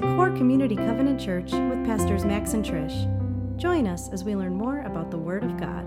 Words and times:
to 0.00 0.06
Core 0.14 0.30
Community 0.30 0.76
Covenant 0.76 1.20
Church 1.20 1.50
with 1.50 1.84
Pastors 1.84 2.24
Max 2.24 2.54
and 2.54 2.64
Trish. 2.64 3.56
Join 3.56 3.88
us 3.88 4.08
as 4.10 4.22
we 4.22 4.36
learn 4.36 4.54
more 4.54 4.82
about 4.82 5.10
the 5.10 5.18
Word 5.18 5.42
of 5.42 5.56
God. 5.58 5.84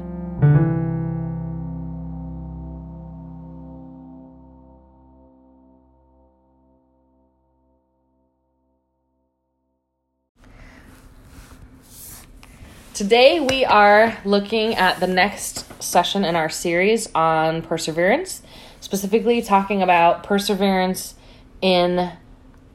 Today, 12.94 13.40
we 13.40 13.64
are 13.64 14.18
looking 14.26 14.76
at 14.76 15.00
the 15.00 15.08
next 15.08 15.82
session 15.82 16.26
in 16.26 16.36
our 16.36 16.50
series 16.50 17.10
on 17.16 17.62
perseverance, 17.62 18.42
specifically 18.82 19.42
talking 19.42 19.82
about 19.82 20.24
perseverance 20.24 21.16
in 21.62 22.12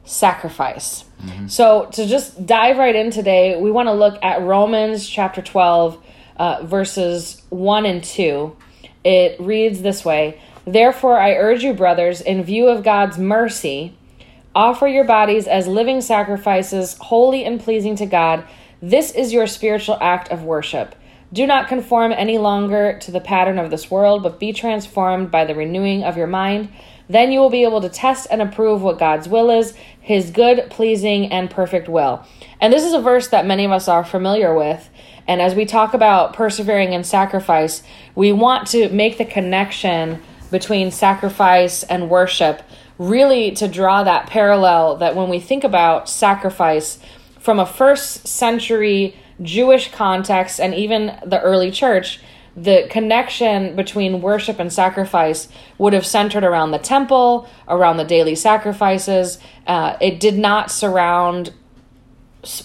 sacrifice. 0.07 1.03
So, 1.47 1.85
to 1.93 2.05
just 2.05 2.45
dive 2.45 2.77
right 2.77 2.95
in 2.95 3.11
today, 3.11 3.59
we 3.59 3.71
want 3.71 3.87
to 3.87 3.93
look 3.93 4.17
at 4.23 4.41
Romans 4.41 5.07
chapter 5.07 5.41
12, 5.41 5.97
uh, 6.37 6.63
verses 6.63 7.41
1 7.49 7.85
and 7.85 8.03
2. 8.03 8.55
It 9.03 9.39
reads 9.39 9.81
this 9.81 10.05
way 10.05 10.39
Therefore, 10.65 11.19
I 11.19 11.33
urge 11.35 11.63
you, 11.63 11.73
brothers, 11.73 12.21
in 12.21 12.43
view 12.43 12.67
of 12.67 12.83
God's 12.83 13.17
mercy, 13.17 13.97
offer 14.53 14.87
your 14.87 15.05
bodies 15.05 15.47
as 15.47 15.67
living 15.67 16.01
sacrifices, 16.01 16.97
holy 16.99 17.43
and 17.45 17.59
pleasing 17.59 17.95
to 17.95 18.05
God. 18.05 18.43
This 18.81 19.11
is 19.11 19.33
your 19.33 19.47
spiritual 19.47 19.97
act 20.01 20.29
of 20.29 20.43
worship. 20.43 20.95
Do 21.33 21.45
not 21.45 21.67
conform 21.67 22.13
any 22.13 22.37
longer 22.37 22.97
to 22.99 23.11
the 23.11 23.19
pattern 23.19 23.59
of 23.59 23.69
this 23.69 23.91
world, 23.91 24.23
but 24.23 24.39
be 24.39 24.53
transformed 24.53 25.29
by 25.29 25.45
the 25.45 25.55
renewing 25.55 26.03
of 26.03 26.15
your 26.15 26.27
mind. 26.27 26.69
Then 27.09 27.31
you 27.31 27.39
will 27.39 27.49
be 27.49 27.63
able 27.63 27.81
to 27.81 27.89
test 27.89 28.27
and 28.29 28.41
approve 28.41 28.81
what 28.81 28.99
God's 28.99 29.27
will 29.29 29.49
is, 29.49 29.73
his 29.99 30.31
good, 30.31 30.69
pleasing, 30.69 31.31
and 31.31 31.49
perfect 31.49 31.87
will. 31.87 32.25
And 32.59 32.73
this 32.73 32.83
is 32.83 32.93
a 32.93 33.01
verse 33.01 33.27
that 33.29 33.45
many 33.45 33.65
of 33.65 33.71
us 33.71 33.87
are 33.87 34.03
familiar 34.03 34.53
with. 34.53 34.89
And 35.27 35.41
as 35.41 35.55
we 35.55 35.65
talk 35.65 35.93
about 35.93 36.33
persevering 36.33 36.93
in 36.93 37.03
sacrifice, 37.03 37.83
we 38.15 38.31
want 38.31 38.67
to 38.67 38.89
make 38.89 39.17
the 39.17 39.25
connection 39.25 40.21
between 40.51 40.91
sacrifice 40.91 41.83
and 41.83 42.09
worship, 42.09 42.61
really 42.97 43.51
to 43.51 43.67
draw 43.67 44.03
that 44.03 44.27
parallel 44.27 44.95
that 44.97 45.15
when 45.15 45.29
we 45.29 45.39
think 45.39 45.63
about 45.63 46.09
sacrifice 46.09 46.99
from 47.39 47.59
a 47.59 47.65
first 47.65 48.27
century 48.27 49.15
Jewish 49.41 49.91
context 49.91 50.59
and 50.59 50.73
even 50.73 51.17
the 51.25 51.39
early 51.41 51.71
church, 51.71 52.19
the 52.57 52.87
connection 52.89 53.75
between 53.75 54.19
worship 54.19 54.59
and 54.59 54.73
sacrifice 54.73 55.47
would 55.77 55.93
have 55.93 56.05
centered 56.05 56.43
around 56.43 56.71
the 56.71 56.79
temple, 56.79 57.47
around 57.67 57.97
the 57.97 58.03
daily 58.03 58.33
sacrifices. 58.33 59.37
Uh, 59.67 59.95
it 60.01 60.19
did 60.19 60.35
not 60.35 60.71
surround 60.71 61.53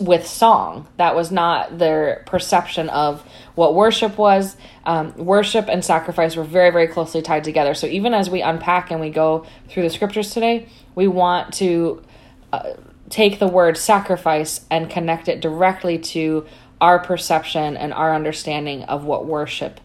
with 0.01 0.27
song. 0.27 0.89
That 0.97 1.15
was 1.15 1.31
not 1.31 1.79
their 1.79 2.23
perception 2.27 2.89
of 2.89 3.23
what 3.55 3.75
worship 3.75 4.17
was. 4.17 4.57
Um, 4.87 5.15
worship 5.17 5.69
and 5.69 5.85
sacrifice 5.85 6.37
were 6.37 6.45
very, 6.45 6.71
very 6.71 6.87
closely 6.87 7.21
tied 7.21 7.45
together. 7.45 7.75
So 7.75 7.87
even 7.87 8.15
as 8.15 8.31
we 8.31 8.41
unpack 8.41 8.91
and 8.91 9.01
we 9.01 9.11
go 9.11 9.45
through 9.69 9.83
the 9.83 9.91
scriptures 9.91 10.33
today, 10.33 10.69
we 10.95 11.07
want 11.07 11.53
to 11.55 12.03
uh, 12.51 12.75
take 13.11 13.39
the 13.39 13.49
word 13.49 13.77
sacrifice 13.77 14.65
and 14.71 14.89
connect 14.89 15.29
it 15.29 15.43
directly 15.43 15.99
to 15.99 16.47
our 16.81 16.99
perception 16.99 17.77
and 17.77 17.93
our 17.93 18.15
understanding 18.15 18.85
of 18.85 19.05
what 19.05 19.27
worship 19.27 19.81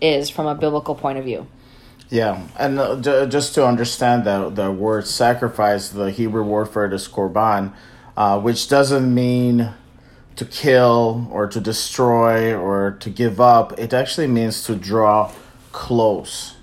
is 0.00 0.30
from 0.30 0.46
a 0.46 0.54
biblical 0.54 0.94
point 0.94 1.18
of 1.18 1.24
view. 1.24 1.46
Yeah, 2.10 2.46
and 2.58 2.78
uh, 2.78 3.26
just 3.26 3.54
to 3.54 3.64
understand 3.64 4.24
the 4.24 4.50
the 4.50 4.72
word 4.72 5.06
sacrifice, 5.06 5.90
the 5.90 6.10
Hebrew 6.10 6.42
word 6.42 6.66
for 6.66 6.84
it 6.84 6.92
is 6.92 7.06
korban, 7.06 7.72
uh, 8.16 8.40
which 8.40 8.68
doesn't 8.68 9.14
mean 9.14 9.70
to 10.34 10.44
kill 10.44 11.28
or 11.30 11.46
to 11.46 11.60
destroy 11.60 12.52
or 12.52 12.96
to 13.00 13.10
give 13.10 13.40
up. 13.40 13.78
It 13.78 13.94
actually 13.94 14.26
means 14.26 14.64
to 14.64 14.74
draw 14.74 15.32
close, 15.70 16.56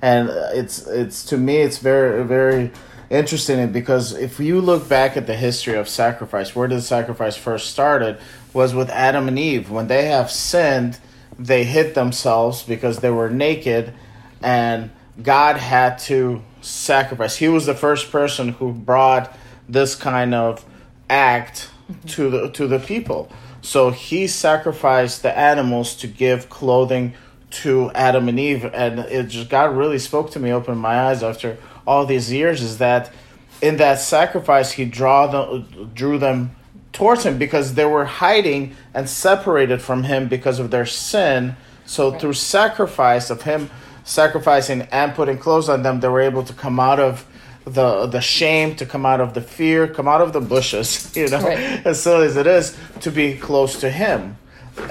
and 0.00 0.28
it's 0.52 0.84
it's 0.88 1.24
to 1.26 1.36
me 1.36 1.58
it's 1.58 1.78
very 1.78 2.24
very 2.24 2.72
interesting 3.08 3.70
because 3.70 4.14
if 4.14 4.40
you 4.40 4.60
look 4.60 4.88
back 4.88 5.16
at 5.16 5.28
the 5.28 5.36
history 5.36 5.76
of 5.76 5.88
sacrifice, 5.88 6.56
where 6.56 6.66
did 6.66 6.82
sacrifice 6.82 7.36
first 7.36 7.70
started 7.70 8.18
was 8.52 8.74
with 8.74 8.90
Adam 8.90 9.28
and 9.28 9.38
Eve 9.38 9.70
when 9.70 9.86
they 9.86 10.06
have 10.06 10.30
sinned. 10.30 10.98
They 11.38 11.64
hid 11.64 11.94
themselves 11.94 12.62
because 12.62 12.98
they 12.98 13.10
were 13.10 13.30
naked 13.30 13.94
and 14.42 14.90
God 15.22 15.56
had 15.56 15.98
to 16.00 16.42
sacrifice. 16.60 17.36
He 17.36 17.48
was 17.48 17.66
the 17.66 17.74
first 17.74 18.10
person 18.10 18.50
who 18.50 18.72
brought 18.72 19.36
this 19.68 19.94
kind 19.94 20.34
of 20.34 20.64
act 21.08 21.70
mm-hmm. 21.90 22.08
to 22.08 22.30
the 22.30 22.50
to 22.50 22.66
the 22.66 22.78
people. 22.78 23.30
So 23.60 23.90
he 23.90 24.26
sacrificed 24.26 25.22
the 25.22 25.36
animals 25.36 25.94
to 25.96 26.06
give 26.06 26.48
clothing 26.48 27.14
to 27.50 27.90
Adam 27.92 28.28
and 28.28 28.40
Eve, 28.40 28.64
and 28.64 29.00
it 29.00 29.28
just 29.28 29.50
God 29.50 29.76
really 29.76 29.98
spoke 29.98 30.30
to 30.32 30.40
me, 30.40 30.50
opened 30.50 30.80
my 30.80 30.98
eyes 30.98 31.22
after 31.22 31.58
all 31.86 32.06
these 32.06 32.32
years. 32.32 32.62
Is 32.62 32.78
that 32.78 33.12
in 33.60 33.76
that 33.76 34.00
sacrifice 34.00 34.72
he 34.72 34.84
draw 34.84 35.26
them, 35.26 35.90
drew 35.94 36.18
them 36.18 36.56
towards 36.92 37.24
him 37.24 37.38
because 37.38 37.74
they 37.74 37.84
were 37.84 38.04
hiding 38.04 38.76
and 38.94 39.08
separated 39.08 39.80
from 39.80 40.04
him 40.04 40.28
because 40.28 40.58
of 40.58 40.70
their 40.70 40.86
sin. 40.86 41.56
So 41.86 42.12
through 42.18 42.34
sacrifice 42.34 43.30
of 43.30 43.42
him 43.42 43.70
sacrificing 44.04 44.82
and 44.92 45.14
putting 45.14 45.38
clothes 45.38 45.68
on 45.68 45.82
them, 45.82 46.00
they 46.00 46.08
were 46.08 46.20
able 46.20 46.42
to 46.44 46.52
come 46.52 46.80
out 46.80 46.98
of 47.00 47.24
the 47.64 48.06
the 48.06 48.20
shame, 48.20 48.74
to 48.76 48.84
come 48.86 49.06
out 49.06 49.20
of 49.20 49.34
the 49.34 49.40
fear, 49.40 49.86
come 49.86 50.08
out 50.08 50.20
of 50.20 50.32
the 50.32 50.40
bushes, 50.40 51.16
you 51.16 51.28
know, 51.28 51.40
Right. 51.40 51.86
as 51.86 52.02
silly 52.02 52.26
as 52.26 52.36
it 52.36 52.46
is, 52.46 52.76
to 53.00 53.10
be 53.10 53.36
close 53.36 53.78
to 53.80 53.90
him. 53.90 54.36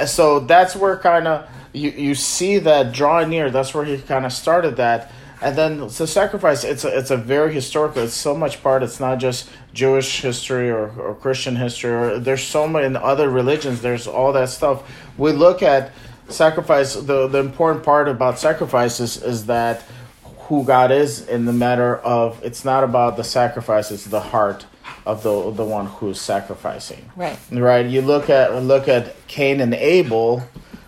So 0.05 0.39
that's 0.39 0.75
where 0.75 0.95
kind 0.97 1.27
of 1.27 1.49
you, 1.73 1.89
you 1.91 2.15
see 2.15 2.59
that 2.59 2.93
drawing 2.93 3.29
near, 3.29 3.49
that's 3.49 3.73
where 3.73 3.83
he 3.83 3.97
kind 3.97 4.25
of 4.25 4.31
started 4.33 4.77
that. 4.77 5.11
And 5.41 5.57
then 5.57 5.79
the 5.79 6.05
sacrifice, 6.07 6.63
it's 6.63 6.83
a, 6.83 6.95
it's 6.95 7.09
a 7.09 7.17
very 7.17 7.51
historical, 7.53 8.03
it's 8.03 8.13
so 8.13 8.35
much 8.35 8.61
part, 8.61 8.83
it's 8.83 8.99
not 8.99 9.17
just 9.17 9.49
Jewish 9.73 10.21
history 10.21 10.69
or, 10.69 10.89
or 10.99 11.15
Christian 11.15 11.55
history, 11.55 11.91
or 11.91 12.19
there's 12.19 12.43
so 12.43 12.67
many 12.67 12.85
in 12.85 12.95
other 12.95 13.27
religions, 13.29 13.81
there's 13.81 14.05
all 14.05 14.33
that 14.33 14.49
stuff. 14.49 14.83
We 15.17 15.31
look 15.31 15.63
at 15.63 15.91
sacrifice, 16.29 16.93
the, 16.93 17.27
the 17.27 17.39
important 17.39 17.83
part 17.83 18.07
about 18.07 18.37
sacrifices 18.37 19.21
is 19.21 19.47
that 19.47 19.83
who 20.47 20.63
God 20.63 20.91
is 20.91 21.27
in 21.27 21.45
the 21.45 21.53
matter 21.53 21.97
of, 21.97 22.43
it's 22.43 22.63
not 22.63 22.83
about 22.83 23.17
the 23.17 23.23
sacrifice, 23.23 23.89
it's 23.89 24.05
the 24.05 24.19
heart 24.19 24.65
of 25.05 25.23
the, 25.23 25.51
the 25.51 25.65
one 25.65 25.87
who's 25.87 26.21
sacrificing 26.21 27.09
Right. 27.15 27.37
right 27.51 27.85
you 27.85 28.01
look 28.01 28.29
at 28.29 28.53
look 28.63 28.87
at 28.87 29.15
cain 29.27 29.59
and 29.61 29.73
abel 29.73 30.43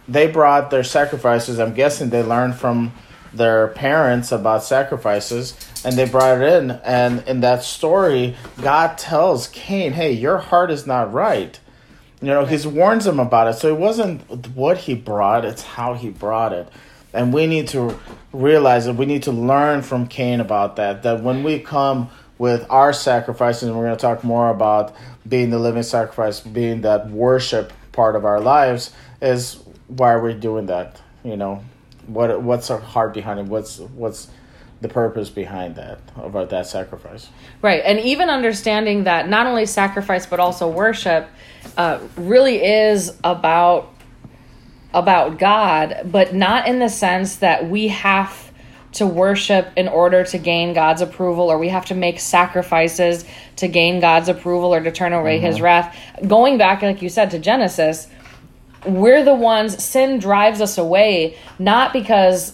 they 0.07 0.27
brought 0.27 0.69
their 0.69 0.83
sacrifices 0.83 1.59
i'm 1.59 1.73
guessing 1.73 2.09
they 2.09 2.21
learned 2.21 2.55
from 2.55 2.91
their 3.33 3.67
parents 3.69 4.31
about 4.31 4.63
sacrifices 4.63 5.55
and 5.83 5.95
they 5.95 6.05
brought 6.05 6.41
it 6.41 6.63
in 6.63 6.71
and 6.71 7.27
in 7.27 7.41
that 7.41 7.63
story 7.63 8.35
god 8.61 8.97
tells 8.97 9.47
cain 9.47 9.93
hey 9.93 10.11
your 10.11 10.37
heart 10.37 10.71
is 10.71 10.85
not 10.87 11.11
right. 11.13 11.59
You 12.21 12.29
know 12.29 12.45
he 12.45 12.67
warns 12.67 13.05
him 13.05 13.19
about 13.19 13.47
it. 13.47 13.59
So 13.59 13.67
it 13.67 13.77
wasn't 13.77 14.47
what 14.55 14.77
he 14.77 14.95
brought 14.95 15.45
it's 15.45 15.63
how 15.63 15.93
he 15.93 16.09
brought 16.09 16.53
it. 16.53 16.67
And 17.13 17.33
we 17.33 17.45
need 17.45 17.67
to 17.69 17.99
realize 18.31 18.85
that 18.85 18.95
we 18.95 19.05
need 19.05 19.23
to 19.23 19.31
learn 19.31 19.81
from 19.81 20.07
cain 20.07 20.39
about 20.39 20.77
that 20.77 21.03
that 21.03 21.21
when 21.21 21.43
we 21.43 21.59
come 21.59 22.09
with 22.37 22.65
our 22.69 22.93
sacrifices 22.93 23.63
and 23.63 23.77
we're 23.77 23.85
going 23.85 23.95
to 23.95 24.01
talk 24.01 24.23
more 24.23 24.49
about 24.49 24.95
being 25.27 25.49
the 25.49 25.59
living 25.59 25.83
sacrifice 25.83 26.39
being 26.39 26.81
that 26.81 27.09
worship 27.09 27.71
part 27.91 28.15
of 28.15 28.25
our 28.25 28.39
lives 28.39 28.91
is 29.21 29.59
why 29.87 30.11
are 30.11 30.21
we 30.21 30.33
doing 30.33 30.65
that 30.65 30.99
you 31.23 31.37
know 31.37 31.63
what 32.07 32.41
what's 32.41 32.69
our 32.69 32.79
heart 32.79 33.13
behind 33.13 33.39
it 33.39 33.45
what's 33.45 33.79
what's 33.79 34.29
the 34.81 34.89
purpose 34.89 35.29
behind 35.29 35.75
that 35.75 35.99
about 36.17 36.49
that 36.49 36.67
sacrifice 36.67 37.29
Right. 37.63 37.81
And 37.85 37.97
even 38.01 38.29
understanding 38.29 39.05
that 39.05 39.29
not 39.29 39.47
only 39.47 39.65
sacrifice 39.65 40.25
but 40.25 40.41
also 40.41 40.67
worship 40.67 41.29
uh, 41.77 41.99
really 42.17 42.61
is 42.61 43.17
about 43.23 43.89
about 44.93 45.39
God, 45.39 46.11
but 46.11 46.35
not 46.35 46.67
in 46.67 46.77
the 46.77 46.89
sense 46.89 47.37
that 47.37 47.67
we 47.67 47.87
have 47.87 48.51
to 48.91 49.07
worship 49.07 49.71
in 49.75 49.87
order 49.87 50.23
to 50.25 50.37
gain 50.37 50.73
God's 50.73 51.01
approval 51.01 51.49
or 51.49 51.57
we 51.57 51.69
have 51.69 51.85
to 51.85 51.95
make 51.95 52.19
sacrifices 52.19 53.25
to 53.55 53.67
gain 53.67 54.01
God's 54.01 54.29
approval 54.29 54.71
or 54.71 54.83
to 54.83 54.91
turn 54.91 55.13
away 55.13 55.39
his 55.39 55.61
wrath. 55.61 55.97
Going 56.27 56.59
back 56.59 56.83
like 56.83 57.01
you 57.01 57.09
said 57.09 57.31
to 57.31 57.39
Genesis, 57.39 58.07
we're 58.85 59.23
the 59.23 59.33
ones 59.33 59.83
sin 59.83 60.19
drives 60.19 60.61
us 60.61 60.77
away 60.77 61.37
not 61.59 61.93
because 61.93 62.53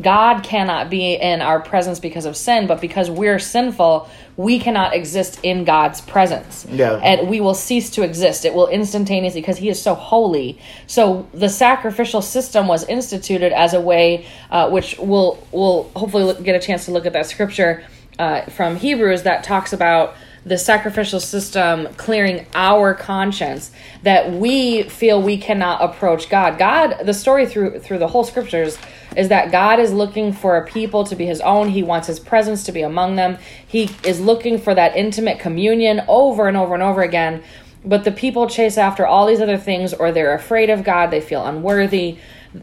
God 0.00 0.42
cannot 0.42 0.90
be 0.90 1.14
in 1.14 1.40
our 1.40 1.60
presence 1.60 2.00
because 2.00 2.24
of 2.24 2.36
sin, 2.36 2.66
but 2.66 2.80
because 2.80 3.10
we're 3.10 3.38
sinful, 3.38 4.08
we 4.36 4.58
cannot 4.58 4.94
exist 4.94 5.38
in 5.42 5.64
God's 5.64 6.00
presence. 6.00 6.66
Yeah. 6.68 6.94
And 6.96 7.28
we 7.28 7.40
will 7.40 7.54
cease 7.54 7.90
to 7.90 8.02
exist. 8.02 8.44
It 8.44 8.54
will 8.54 8.66
instantaneously 8.68 9.40
because 9.40 9.58
He 9.58 9.68
is 9.68 9.80
so 9.80 9.94
holy. 9.94 10.58
So 10.86 11.28
the 11.32 11.48
sacrificial 11.48 12.22
system 12.22 12.66
was 12.66 12.84
instituted 12.84 13.52
as 13.52 13.74
a 13.74 13.80
way, 13.80 14.26
uh, 14.50 14.70
which 14.70 14.98
we'll, 14.98 15.46
we'll 15.52 15.84
hopefully 15.94 16.24
look, 16.24 16.42
get 16.42 16.56
a 16.56 16.64
chance 16.64 16.86
to 16.86 16.90
look 16.90 17.06
at 17.06 17.12
that 17.12 17.26
scripture 17.26 17.84
uh, 18.18 18.42
from 18.46 18.76
Hebrews 18.76 19.22
that 19.22 19.44
talks 19.44 19.72
about 19.72 20.14
the 20.46 20.58
sacrificial 20.58 21.20
system 21.20 21.86
clearing 21.94 22.46
our 22.54 22.94
conscience 22.94 23.70
that 24.02 24.30
we 24.30 24.82
feel 24.84 25.22
we 25.22 25.38
cannot 25.38 25.82
approach 25.82 26.28
God. 26.28 26.58
God, 26.58 26.98
the 27.04 27.14
story 27.14 27.46
through 27.46 27.78
through 27.80 27.98
the 27.98 28.08
whole 28.08 28.24
scriptures 28.24 28.78
is 29.16 29.28
that 29.28 29.50
God 29.50 29.78
is 29.78 29.92
looking 29.92 30.32
for 30.32 30.56
a 30.56 30.66
people 30.66 31.04
to 31.04 31.16
be 31.16 31.24
his 31.24 31.40
own. 31.40 31.68
He 31.68 31.82
wants 31.82 32.08
his 32.08 32.20
presence 32.20 32.64
to 32.64 32.72
be 32.72 32.82
among 32.82 33.16
them. 33.16 33.38
He 33.66 33.90
is 34.04 34.20
looking 34.20 34.58
for 34.58 34.74
that 34.74 34.96
intimate 34.96 35.38
communion 35.38 36.02
over 36.08 36.48
and 36.48 36.56
over 36.56 36.74
and 36.74 36.82
over 36.82 37.02
again. 37.02 37.42
But 37.84 38.04
the 38.04 38.12
people 38.12 38.48
chase 38.48 38.78
after 38.78 39.06
all 39.06 39.26
these 39.26 39.40
other 39.40 39.58
things 39.58 39.92
or 39.92 40.10
they're 40.10 40.34
afraid 40.34 40.70
of 40.70 40.84
God, 40.84 41.10
they 41.10 41.20
feel 41.20 41.44
unworthy. 41.44 42.18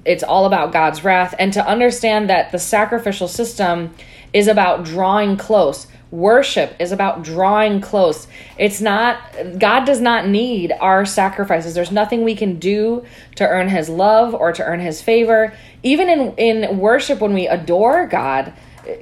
It's 0.05 0.23
all 0.23 0.45
about 0.45 0.71
God's 0.71 1.03
wrath 1.03 1.35
and 1.37 1.53
to 1.53 1.65
understand 1.65 2.29
that 2.29 2.51
the 2.51 2.59
sacrificial 2.59 3.27
system 3.27 3.93
is 4.33 4.47
about 4.47 4.85
drawing 4.85 5.37
close. 5.37 5.87
Worship 6.11 6.75
is 6.77 6.91
about 6.91 7.23
drawing 7.23 7.79
close. 7.79 8.27
It's 8.57 8.81
not, 8.81 9.17
God 9.57 9.85
does 9.85 10.01
not 10.01 10.27
need 10.27 10.73
our 10.79 11.05
sacrifices. 11.05 11.73
There's 11.73 11.91
nothing 11.91 12.23
we 12.23 12.35
can 12.35 12.59
do 12.59 13.05
to 13.35 13.47
earn 13.47 13.69
His 13.69 13.87
love 13.87 14.35
or 14.35 14.51
to 14.51 14.63
earn 14.63 14.81
His 14.81 15.01
favor. 15.01 15.53
Even 15.83 16.09
in, 16.09 16.35
in 16.35 16.79
worship, 16.79 17.21
when 17.21 17.33
we 17.33 17.47
adore 17.47 18.07
God, 18.07 18.53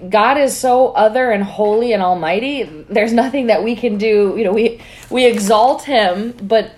God 0.09 0.37
is 0.37 0.55
so 0.55 0.89
other 0.89 1.31
and 1.31 1.43
holy 1.43 1.93
and 1.93 2.03
almighty. 2.03 2.63
There's 2.63 3.13
nothing 3.13 3.47
that 3.47 3.63
we 3.63 3.75
can 3.75 3.97
do. 3.97 4.35
You 4.37 4.43
know, 4.43 4.53
we 4.53 4.81
we 5.09 5.25
exalt 5.25 5.83
him, 5.83 6.33
but 6.41 6.71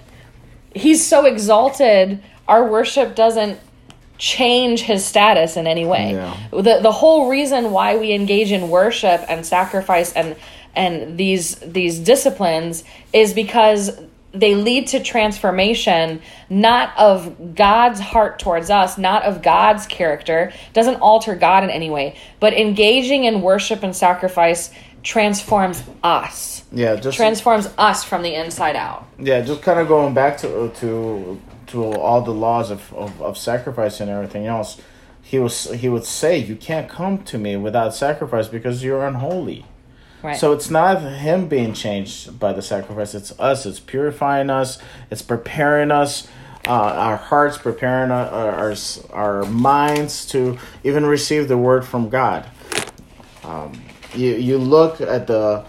he's 0.74 1.06
so 1.06 1.25
exalted, 1.25 2.24
our 2.48 2.68
worship 2.68 3.16
doesn't 3.16 3.60
change 4.21 4.81
his 4.81 5.03
status 5.03 5.57
in 5.57 5.65
any 5.65 5.83
way. 5.83 6.12
Yeah. 6.13 6.38
The 6.51 6.79
the 6.79 6.91
whole 6.91 7.27
reason 7.27 7.71
why 7.71 7.97
we 7.97 8.13
engage 8.13 8.51
in 8.51 8.69
worship 8.69 9.25
and 9.27 9.44
sacrifice 9.44 10.13
and 10.13 10.35
and 10.75 11.18
these 11.18 11.56
these 11.56 11.97
disciplines 11.97 12.83
is 13.13 13.33
because 13.33 14.00
they 14.31 14.53
lead 14.53 14.88
to 14.89 15.00
transformation 15.01 16.21
not 16.50 16.95
of 16.97 17.56
God's 17.56 18.00
heart 18.00 18.38
towards 18.38 18.69
us, 18.69 18.97
not 18.97 19.23
of 19.23 19.41
God's 19.41 19.88
character, 19.88 20.53
doesn't 20.73 21.01
alter 21.01 21.33
God 21.35 21.63
in 21.63 21.71
any 21.71 21.89
way, 21.89 22.15
but 22.39 22.53
engaging 22.53 23.23
in 23.23 23.41
worship 23.41 23.81
and 23.81 23.95
sacrifice 23.95 24.71
transforms 25.03 25.83
us. 26.03 26.63
Yeah, 26.71 26.95
just 26.95 27.18
Transforms 27.18 27.68
us 27.79 28.03
from 28.03 28.21
the 28.21 28.35
inside 28.35 28.75
out. 28.75 29.07
yeah, 29.18 29.41
just 29.41 29.63
kind 29.63 29.79
of 29.79 29.88
going 29.88 30.13
back 30.13 30.38
to 30.38 30.69
to 30.75 31.41
to 31.71 31.83
all 31.83 32.21
the 32.21 32.33
laws 32.33 32.71
of, 32.71 32.94
of, 32.94 33.21
of 33.21 33.38
sacrifice 33.38 34.00
and 34.00 34.09
everything 34.09 34.45
else. 34.45 34.79
He 35.21 35.39
was 35.39 35.65
he 35.71 35.88
would 35.89 36.06
say, 36.06 36.38
"You 36.38 36.56
can't 36.56 36.89
come 36.89 37.23
to 37.25 37.38
me 37.38 37.56
without 37.56 37.94
sacrifice 37.94 38.47
because 38.47 38.83
you're 38.83 39.06
unholy." 39.06 39.65
Right. 40.23 40.38
So 40.38 40.51
it's 40.51 40.69
not 40.69 41.01
him 41.01 41.47
being 41.47 41.73
changed 41.73 42.39
by 42.39 42.53
the 42.53 42.62
sacrifice; 42.62 43.13
it's 43.13 43.38
us. 43.39 43.65
It's 43.65 43.79
purifying 43.79 44.50
us. 44.50 44.77
It's 45.09 45.21
preparing 45.21 45.91
us, 45.91 46.27
uh, 46.68 46.71
our 46.71 47.18
hearts, 47.18 47.57
preparing 47.57 48.12
our, 48.12 48.27
our 48.27 48.75
our 49.12 49.45
minds 49.45 50.25
to 50.27 50.57
even 50.83 51.06
receive 51.06 51.47
the 51.47 51.57
word 51.57 51.85
from 51.85 52.09
God. 52.09 52.45
Um, 53.44 53.81
you 54.13 54.31
you 54.35 54.57
look 54.57 55.01
at 55.01 55.27
the 55.27 55.65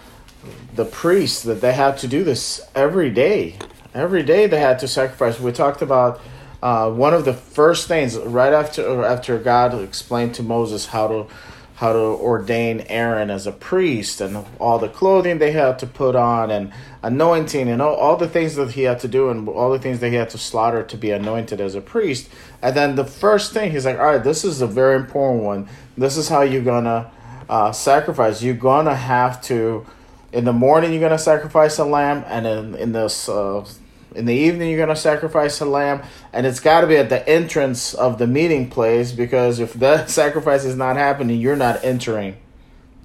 the 0.75 0.85
priests 0.85 1.43
that 1.43 1.61
they 1.61 1.73
have 1.73 1.99
to 2.01 2.09
do 2.09 2.25
this 2.25 2.61
every 2.75 3.11
day. 3.11 3.57
Every 3.95 4.23
day 4.23 4.47
they 4.47 4.61
had 4.61 4.79
to 4.79 4.89
sacrifice. 4.89 5.39
We 5.39 5.53
talked 5.53 5.83
about 5.83 6.21
uh, 6.63 6.91
one 6.91 7.13
of 7.13 7.25
the 7.25 7.35
first 7.35 7.89
things 7.89 8.17
right 8.17 8.53
after 8.53 9.05
after 9.05 9.39
God 9.39 9.75
explained 9.75 10.35
to 10.37 10.43
Moses 10.43 10.87
how 10.87 11.09
to 11.09 11.27
how 11.75 11.93
to 11.93 11.99
ordain 11.99 12.81
Aaron 12.89 13.29
as 13.29 13.47
a 13.47 13.53
priest 13.53 14.21
and 14.21 14.47
all 14.61 14.79
the 14.79 14.89
clothing 14.89 15.39
they 15.39 15.51
had 15.51 15.79
to 15.81 15.87
put 15.87 16.15
on 16.15 16.51
and 16.51 16.73
anointing 17.03 17.69
and 17.69 17.83
all, 17.83 17.95
all 17.95 18.17
the 18.17 18.29
things 18.29 18.55
that 18.55 18.71
he 18.71 18.83
had 18.83 19.01
to 19.01 19.09
do 19.09 19.29
and 19.31 19.49
all 19.49 19.73
the 19.73 19.81
things 19.81 19.99
that 19.99 20.11
he 20.11 20.15
had 20.15 20.31
to 20.31 20.39
slaughter 20.39 20.85
to 20.85 20.97
be 20.97 21.11
anointed 21.11 21.61
as 21.61 21.75
a 21.75 21.81
priest. 21.81 22.31
And 22.63 22.77
then 22.77 22.95
the 22.95 23.05
first 23.05 23.53
thing 23.53 23.73
he's 23.73 23.85
like, 23.85 23.99
all 23.99 24.07
right, 24.07 24.23
this 24.23 24.45
is 24.45 24.61
a 24.61 24.67
very 24.67 24.95
important 24.95 25.43
one. 25.43 25.69
This 25.99 26.17
is 26.17 26.29
how 26.29 26.43
you're 26.43 26.63
gonna 26.63 27.11
uh, 27.51 27.73
sacrifice. 27.73 28.43
You're 28.43 28.55
gonna 28.55 28.95
have 28.95 29.43
to 29.43 29.85
in 30.33 30.45
the 30.45 30.53
morning 30.53 30.93
you're 30.93 31.01
gonna 31.01 31.19
sacrifice 31.19 31.79
a 31.79 31.85
lamb, 31.85 32.25
and 32.27 32.47
in 32.47 32.75
in 32.77 32.93
the 32.93 33.05
uh, 33.29 33.69
in 34.15 34.27
the 34.27 34.35
evening 34.35 34.71
you're 34.71 34.79
gonna 34.79 34.97
sacrifice 34.97 35.61
a 35.61 35.65
lamb, 35.65 36.03
and 36.33 36.47
it's 36.47 36.61
got 36.61 36.83
to 36.83 36.87
be 36.87 36.97
at 36.97 37.09
the 37.09 37.27
entrance 37.29 37.95
of 37.95 38.19
the 38.19 38.27
meeting 38.27 38.69
place 38.71 39.13
because 39.13 39.59
if 39.59 39.75
that 39.75 40.11
sacrifice 40.21 40.65
is 40.65 40.77
not 40.77 40.97
happening, 40.97 41.41
you're 41.41 41.57
not 41.57 41.85
entering 41.85 42.37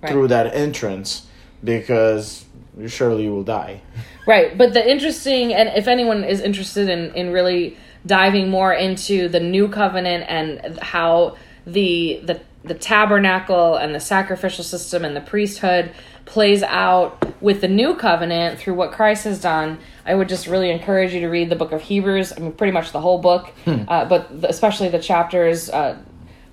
Right. 0.02 0.12
through 0.12 0.28
that 0.28 0.54
entrance 0.54 1.26
because 1.64 2.46
you 2.78 2.88
surely 2.88 3.24
you 3.24 3.32
will 3.34 3.44
die. 3.44 3.82
Right, 4.28 4.56
but 4.56 4.74
the 4.74 4.88
interesting, 4.88 5.54
and 5.56 5.70
if 5.70 5.88
anyone 5.88 6.24
is 6.24 6.40
interested 6.40 6.88
in 6.88 7.14
in 7.16 7.32
really 7.32 7.78
diving 8.06 8.50
more 8.50 8.72
into 8.74 9.28
the 9.28 9.40
new 9.40 9.68
covenant 9.68 10.26
and 10.28 10.78
how 10.80 11.38
the 11.66 12.22
the 12.24 12.40
the 12.64 12.74
tabernacle 12.76 13.76
and 13.76 13.96
the 13.96 14.00
sacrificial 14.00 14.64
system 14.64 15.04
and 15.06 15.16
the 15.16 15.22
priesthood 15.22 15.92
plays 16.26 16.62
out 16.64 17.42
with 17.42 17.62
the 17.62 17.68
new 17.68 17.96
covenant 17.96 18.60
through 18.60 18.74
what 18.74 18.92
Christ 18.92 19.24
has 19.24 19.40
done, 19.42 19.80
I 20.08 20.16
would 20.16 20.30
just 20.30 20.48
really 20.48 20.72
encourage 20.72 21.14
you 21.14 21.20
to 21.20 21.28
read 21.28 21.50
the 21.50 21.56
book 21.56 21.74
of 21.74 21.82
Hebrews. 21.82 22.34
I 22.36 22.40
mean, 22.40 22.54
pretty 22.54 22.72
much 22.72 22.92
the 22.94 23.02
whole 23.02 23.20
book, 23.20 23.54
uh, 23.68 24.06
but 24.06 24.42
the, 24.42 24.50
especially 24.50 24.90
the 24.90 25.00
chapters 25.00 25.70
uh, 25.70 25.98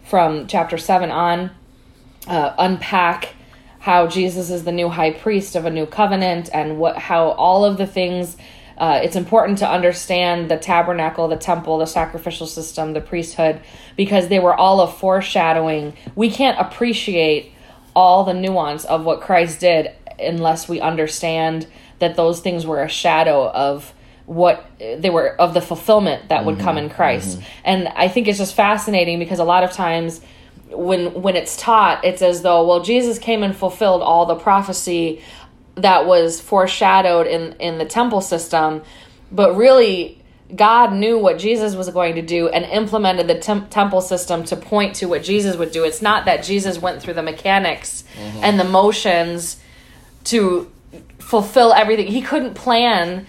from 0.03 0.47
chapter 0.49 0.77
seven 0.77 1.11
on 1.11 1.51
uh, 2.27 2.55
unpack 2.59 3.35
how 3.79 4.07
Jesus 4.07 4.51
is 4.51 4.65
the 4.65 4.73
new 4.73 4.89
high 4.89 5.13
priest 5.13 5.57
of 5.57 5.67
a 5.67 5.71
new 5.71 5.87
covenant 5.87 6.49
and 6.53 6.79
what 6.79 6.97
how 6.97 7.29
all 7.31 7.65
of 7.65 7.77
the 7.77 7.87
things 7.87 8.37
uh, 8.77 9.01
it's 9.03 9.15
important 9.15 9.59
to 9.59 9.71
understand 9.71 10.51
the 10.51 10.57
tabernacle, 10.57 11.29
the 11.29 11.37
temple, 11.37 11.79
the 11.79 11.87
sacrificial 11.87 12.47
system, 12.47 12.93
the 12.93 13.01
priesthood, 13.01 13.61
because 13.97 14.29
they 14.29 14.41
were 14.41 14.55
all 14.55 14.81
a 14.81 14.89
foreshadowing. 14.89 15.97
We 16.17 16.29
can't 16.29 16.59
appreciate 16.59 17.53
all 17.95 18.25
the 18.25 18.35
nuance 18.35 18.85
of 18.85 19.05
what 19.05 19.21
Christ 19.21 19.61
did 19.61 19.93
unless 20.19 20.69
we 20.69 20.81
understand 20.81 21.69
that 21.99 22.17
those 22.17 22.41
things 22.41 22.67
were 22.67 22.83
a 22.83 22.89
shadow 22.89 23.49
of 23.49 23.93
what 24.27 24.67
they 24.79 25.11
were 25.11 25.29
of 25.41 25.53
the 25.55 25.61
fulfillment 25.61 26.31
that 26.31 26.45
would 26.45 26.59
come 26.59 26.79
in 26.79 26.87
mm-hmm. 26.87 26.97
Christ. 26.97 27.39
Mm-hmm. 27.39 27.49
And 27.65 27.89
I 27.89 28.09
think 28.09 28.27
it's 28.27 28.39
just 28.39 28.55
fascinating 28.55 29.19
because 29.19 29.39
a 29.39 29.45
lot 29.45 29.65
of 29.65 29.73
times 29.73 30.21
when 30.71 31.23
when 31.23 31.37
it's 31.37 31.57
taught 31.57 32.05
it's 32.05 32.23
as 32.23 32.43
though 32.43 32.67
well 32.67 32.83
Jesus 32.83 33.19
came 33.19 33.43
and 33.43 33.55
fulfilled 33.55 34.03
all 34.03 34.27
the 34.27 34.35
prophecy 34.35 35.23
that 35.77 36.07
was 36.07 36.41
foreshadowed 36.41 37.27
in 37.27 37.53
in 37.61 37.79
the 37.79 37.85
temple 37.85 38.21
system 38.21 38.83
but 39.31 39.55
really 39.57 40.21
God 40.55 40.93
knew 40.93 41.19
what 41.19 41.39
Jesus 41.39 41.75
was 41.75 41.89
going 41.91 42.15
to 42.17 42.23
do 42.23 42.49
and 42.49 42.65
implemented 42.67 43.29
the 43.29 43.39
tem- 43.39 43.67
temple 43.69 44.01
system 44.01 44.45
to 44.45 44.57
point 44.57 44.97
to 44.97 45.07
what 45.07 45.25
Jesus 45.25 45.57
would 45.57 45.73
do. 45.73 45.85
It's 45.85 46.03
not 46.03 46.27
that 46.27 46.45
Jesus 46.45 46.79
went 46.79 47.03
through 47.03 47.15
the 47.15 47.23
mechanics 47.23 48.05
mm-hmm. 48.15 48.45
and 48.45 48.61
the 48.61 48.65
motions 48.65 49.59
to 50.25 50.71
fulfill 51.25 51.73
everything. 51.73 52.07
He 52.07 52.21
couldn't 52.21 52.55
plan 52.55 53.27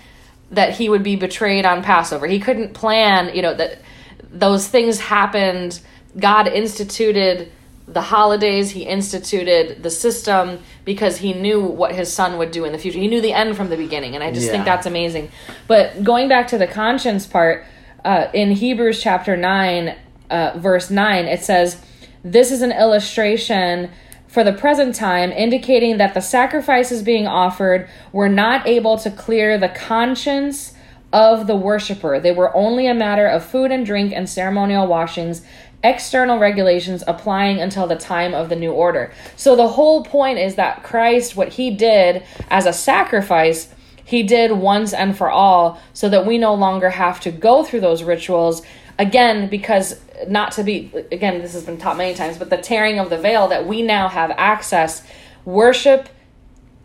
that 0.52 0.74
he 0.74 0.90
would 0.90 1.04
be 1.04 1.16
betrayed 1.16 1.66
on 1.66 1.82
Passover. 1.82 2.28
He 2.28 2.40
couldn't 2.40 2.74
plan, 2.74 3.34
you 3.34 3.42
know, 3.42 3.54
that 3.54 3.82
those 4.30 4.68
things 4.68 5.00
happened. 5.00 5.80
God 6.18 6.48
instituted 6.48 7.52
the 7.88 8.02
holidays, 8.02 8.72
he 8.72 8.82
instituted 8.82 9.84
the 9.84 9.92
system 9.92 10.60
because 10.86 11.18
he 11.18 11.34
knew 11.34 11.62
what 11.62 11.94
his 11.94 12.12
son 12.12 12.40
would 12.40 12.50
do 12.52 12.66
in 12.66 12.72
the 12.72 12.80
future. 12.80 12.98
He 12.98 13.08
knew 13.08 13.22
the 13.22 13.34
end 13.34 13.56
from 13.56 13.70
the 13.70 13.78
beginning, 13.78 14.16
and 14.16 14.24
I 14.24 14.32
just 14.32 14.50
think 14.50 14.66
that's 14.66 14.88
amazing. 14.88 15.30
But 15.68 16.04
going 16.04 16.28
back 16.28 16.48
to 16.48 16.58
the 16.58 16.66
conscience 16.66 17.28
part, 17.28 17.64
uh, 18.04 18.28
in 18.34 18.52
Hebrews 18.52 19.02
chapter 19.02 19.38
9, 19.38 19.96
uh, 20.32 20.54
verse 20.58 20.90
9, 20.90 21.26
it 21.26 21.44
says, 21.44 21.80
This 22.24 22.52
is 22.52 22.64
an 22.64 22.72
illustration 22.72 23.92
for 24.28 24.44
the 24.44 24.54
present 24.54 24.96
time, 24.96 25.32
indicating 25.32 25.98
that 25.98 26.14
the 26.14 26.22
sacrifices 26.22 27.02
being 27.04 27.28
offered 27.28 27.88
were 28.12 28.30
not 28.30 28.68
able 28.68 28.98
to 28.98 29.12
clear 29.12 29.58
the 29.58 29.70
conscience 29.70 30.74
of 31.14 31.48
the 31.48 31.56
worshiper. 31.56 32.20
They 32.20 32.34
were 32.34 32.56
only 32.56 32.88
a 32.88 32.94
matter 32.94 33.28
of 33.28 33.46
food 33.46 33.72
and 33.72 33.86
drink 33.86 34.12
and 34.14 34.30
ceremonial 34.30 34.88
washings, 34.88 35.44
external 35.84 36.40
regulations 36.40 37.04
applying 37.08 37.62
until 37.62 37.88
the 37.88 37.96
time 37.96 38.34
of 38.34 38.50
the 38.50 38.56
new 38.56 38.72
order. 38.72 39.14
So 39.36 39.56
the 39.56 39.70
whole 39.70 40.04
point 40.04 40.40
is 40.40 40.56
that 40.56 40.84
Christ, 40.84 41.36
what 41.36 41.50
he 41.50 41.72
did 41.72 42.24
as 42.50 42.66
a 42.66 42.74
sacrifice, 42.74 43.74
he 44.04 44.24
did 44.24 44.52
once 44.52 44.94
and 44.94 45.18
for 45.18 45.30
all 45.30 45.80
so 45.94 46.10
that 46.10 46.26
we 46.26 46.38
no 46.38 46.54
longer 46.54 46.90
have 46.90 47.20
to 47.22 47.32
go 47.32 47.64
through 47.64 47.82
those 47.82 48.04
rituals 48.04 48.62
again 49.00 49.48
because 49.50 50.02
not 50.28 50.52
to 50.54 50.64
be 50.64 50.92
again 51.12 51.42
this 51.42 51.54
has 51.54 51.66
been 51.66 51.78
taught 51.78 51.98
many 51.98 52.14
times 52.14 52.38
but 52.38 52.50
the 52.50 52.58
tearing 52.58 53.00
of 53.00 53.10
the 53.10 53.18
veil 53.18 53.48
that 53.48 53.68
we 53.68 53.82
now 53.82 54.08
have 54.08 54.32
access 54.32 55.06
worship 55.46 56.10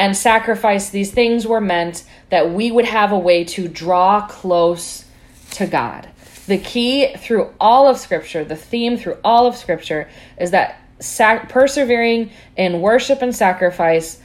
and 0.01 0.17
sacrifice 0.17 0.89
these 0.89 1.11
things 1.11 1.47
were 1.47 1.61
meant 1.61 2.05
that 2.31 2.51
we 2.51 2.73
would 2.73 2.87
have 2.87 3.13
a 3.13 3.19
way 3.19 3.45
to 3.45 3.69
draw 3.69 4.27
close 4.27 5.05
to 5.53 5.67
God. 5.67 6.09
The 6.47 6.57
key 6.57 7.15
through 7.17 7.53
all 7.61 7.87
of 7.87 7.99
Scripture, 7.99 8.43
the 8.43 8.57
theme 8.57 8.97
through 8.97 9.19
all 9.23 9.47
of 9.47 9.57
Scripture, 9.57 10.09
is 10.39 10.53
that 10.53 10.81
sac- 11.01 11.51
persevering 11.51 12.31
in 12.57 12.81
worship 12.81 13.21
and 13.21 13.37
sacrifice 13.37 14.19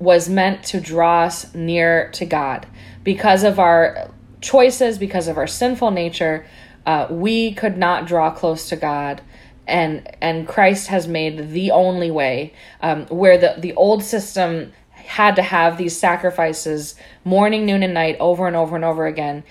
was 0.00 0.28
meant 0.28 0.64
to 0.64 0.80
draw 0.80 1.22
us 1.22 1.54
near 1.54 2.10
to 2.14 2.26
God. 2.26 2.66
Because 3.04 3.44
of 3.44 3.60
our 3.60 4.10
choices, 4.40 4.98
because 4.98 5.28
of 5.28 5.38
our 5.38 5.46
sinful 5.46 5.92
nature, 5.92 6.44
uh, 6.90 7.06
we 7.08 7.52
could 7.52 7.76
not 7.78 8.04
draw 8.04 8.32
close 8.32 8.68
to 8.68 8.74
God. 8.74 9.22
And, 9.68 10.10
and 10.20 10.48
Christ 10.48 10.88
has 10.88 11.06
made 11.06 11.50
the 11.50 11.70
only 11.70 12.10
way 12.10 12.52
um, 12.80 13.06
where 13.06 13.38
the, 13.38 13.54
the 13.56 13.74
old 13.74 14.02
system 14.02 14.72
had 14.90 15.36
to 15.36 15.42
have 15.42 15.78
these 15.78 15.96
sacrifices 15.96 16.96
morning, 17.24 17.64
noon, 17.64 17.84
and 17.84 17.94
night 17.94 18.16
over 18.18 18.48
and 18.48 18.56
over 18.56 18.74
and 18.74 18.84
over 18.84 19.06
again 19.06 19.44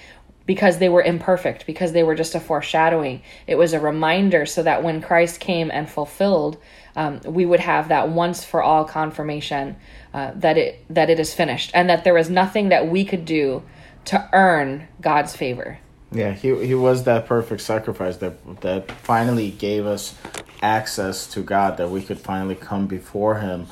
because 0.46 0.80
they 0.80 0.90
were 0.90 1.02
imperfect, 1.02 1.66
because 1.66 1.94
they 1.94 2.04
were 2.04 2.16
just 2.16 2.36
a 2.36 2.42
foreshadowing. 2.42 3.22
It 3.48 3.56
was 3.56 3.72
a 3.72 3.80
reminder 3.80 4.46
so 4.46 4.62
that 4.64 4.84
when 4.84 5.02
Christ 5.02 5.40
came 5.40 5.72
and 5.72 5.90
fulfilled, 5.90 6.58
um, 6.98 7.22
we 7.24 7.46
would 7.46 7.62
have 7.62 7.88
that 7.88 8.10
once 8.10 8.44
for 8.44 8.62
all 8.62 8.84
confirmation 8.84 9.78
uh, 10.14 10.32
that 10.36 10.58
it 10.58 10.84
that 10.90 11.10
it 11.10 11.20
is 11.20 11.34
finished, 11.34 11.72
and 11.74 11.90
that 11.90 12.04
there 12.04 12.16
was 12.16 12.30
nothing 12.30 12.70
that 12.70 12.90
we 12.90 13.06
could 13.06 13.24
do 13.24 13.64
to 14.06 14.28
earn 14.34 14.90
God's 15.00 15.36
favor. 15.36 15.80
Yeah, 16.12 16.34
he 16.34 16.66
he 16.66 16.76
was 16.76 17.04
that 17.04 17.28
perfect 17.28 17.62
sacrifice 17.62 18.18
that 18.18 18.62
that 18.62 18.92
finally 18.92 19.52
gave 19.52 19.86
us 19.86 20.16
access 20.62 21.28
to 21.28 21.42
God, 21.42 21.78
that 21.78 21.90
we 21.90 22.02
could 22.02 22.20
finally 22.20 22.56
come 22.56 22.88
before 22.88 23.36
Him. 23.36 23.68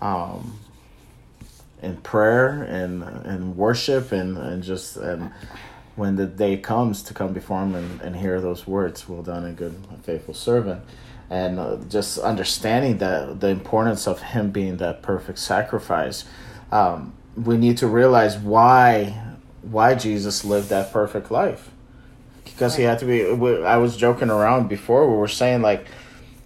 Um, 0.00 0.58
in 1.82 1.96
prayer 1.98 2.62
and 2.62 3.02
and 3.02 3.56
worship 3.56 4.12
and, 4.12 4.36
and 4.36 4.62
just 4.62 4.96
and 4.96 5.32
when 5.96 6.16
the 6.16 6.26
day 6.26 6.56
comes 6.56 7.02
to 7.02 7.14
come 7.14 7.32
before 7.32 7.62
him 7.62 7.74
and, 7.74 8.00
and 8.00 8.16
hear 8.16 8.40
those 8.40 8.66
words, 8.66 9.08
well 9.08 9.22
done 9.22 9.44
and 9.44 9.56
good 9.56 9.74
and 9.90 10.04
faithful 10.04 10.32
servant. 10.32 10.82
And 11.28 11.58
uh, 11.58 11.76
just 11.88 12.18
understanding 12.18 12.98
that 12.98 13.40
the 13.40 13.48
importance 13.48 14.08
of 14.08 14.20
him 14.20 14.50
being 14.50 14.78
that 14.78 15.02
perfect 15.02 15.38
sacrifice, 15.38 16.24
um, 16.72 17.12
we 17.36 17.56
need 17.56 17.76
to 17.78 17.86
realize 17.86 18.38
why 18.38 19.20
why 19.62 19.94
Jesus 19.94 20.44
lived 20.44 20.70
that 20.70 20.92
perfect 20.92 21.30
life. 21.30 21.70
Because 22.52 22.76
he 22.76 22.82
had 22.82 22.98
to 23.00 23.06
be. 23.06 23.24
I 23.64 23.76
was 23.76 23.96
joking 23.96 24.30
around 24.30 24.68
before. 24.68 25.08
We 25.10 25.16
were 25.16 25.28
saying 25.28 25.62
like, 25.62 25.86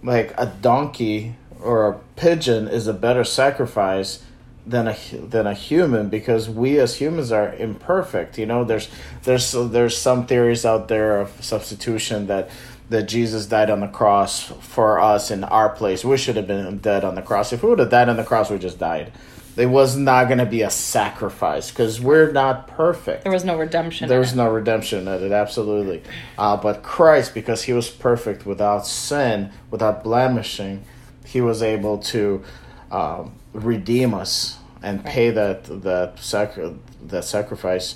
like 0.03 0.33
a 0.37 0.45
donkey 0.45 1.35
or 1.61 1.89
a 1.89 1.99
pigeon 2.15 2.67
is 2.67 2.87
a 2.87 2.93
better 2.93 3.23
sacrifice 3.23 4.23
than 4.65 4.87
a 4.87 4.95
than 5.11 5.45
a 5.45 5.53
human 5.53 6.09
because 6.09 6.49
we 6.49 6.79
as 6.79 6.95
humans 6.95 7.31
are 7.31 7.53
imperfect. 7.55 8.37
You 8.37 8.45
know, 8.45 8.63
there's 8.63 8.89
there's 9.23 9.51
there's 9.51 9.97
some 9.97 10.25
theories 10.25 10.65
out 10.65 10.87
there 10.87 11.19
of 11.19 11.31
substitution 11.43 12.27
that 12.27 12.49
that 12.89 13.03
Jesus 13.03 13.45
died 13.47 13.69
on 13.69 13.79
the 13.79 13.87
cross 13.87 14.43
for 14.43 14.99
us 14.99 15.31
in 15.31 15.43
our 15.43 15.69
place. 15.69 16.05
We 16.05 16.17
should 16.17 16.35
have 16.35 16.47
been 16.47 16.77
dead 16.79 17.03
on 17.03 17.15
the 17.15 17.21
cross. 17.21 17.51
If 17.51 17.63
we 17.63 17.69
would 17.69 17.79
have 17.79 17.89
died 17.89 18.09
on 18.09 18.17
the 18.17 18.23
cross, 18.23 18.49
we 18.49 18.57
just 18.57 18.79
died. 18.79 19.11
It 19.57 19.67
was 19.67 19.95
not 19.95 20.25
going 20.25 20.39
to 20.39 20.45
be 20.45 20.63
a 20.63 20.69
sacrifice 20.69 21.71
because 21.71 22.01
we're 22.01 22.31
not 22.31 22.67
perfect. 22.67 23.23
There 23.23 23.31
was 23.31 23.45
no 23.45 23.57
redemption. 23.57 24.09
There 24.09 24.19
was 24.19 24.35
no 24.35 24.51
redemption 24.51 25.07
in 25.07 25.23
it, 25.23 25.31
absolutely. 25.31 26.03
Uh, 26.37 26.57
but 26.57 26.83
Christ, 26.83 27.33
because 27.33 27.63
he 27.63 27.71
was 27.71 27.89
perfect 27.89 28.45
without 28.45 28.85
sin, 28.85 29.51
without 29.71 30.03
blemishing, 30.03 30.83
he 31.25 31.39
was 31.39 31.63
able 31.63 31.99
to 31.99 32.43
um, 32.91 33.33
redeem 33.53 34.13
us 34.13 34.59
and 34.83 35.03
right. 35.03 35.13
pay 35.13 35.29
that 35.31 35.63
that 35.83 36.19
sacri- 36.19 36.75
that 37.07 37.23
sacrifice 37.23 37.95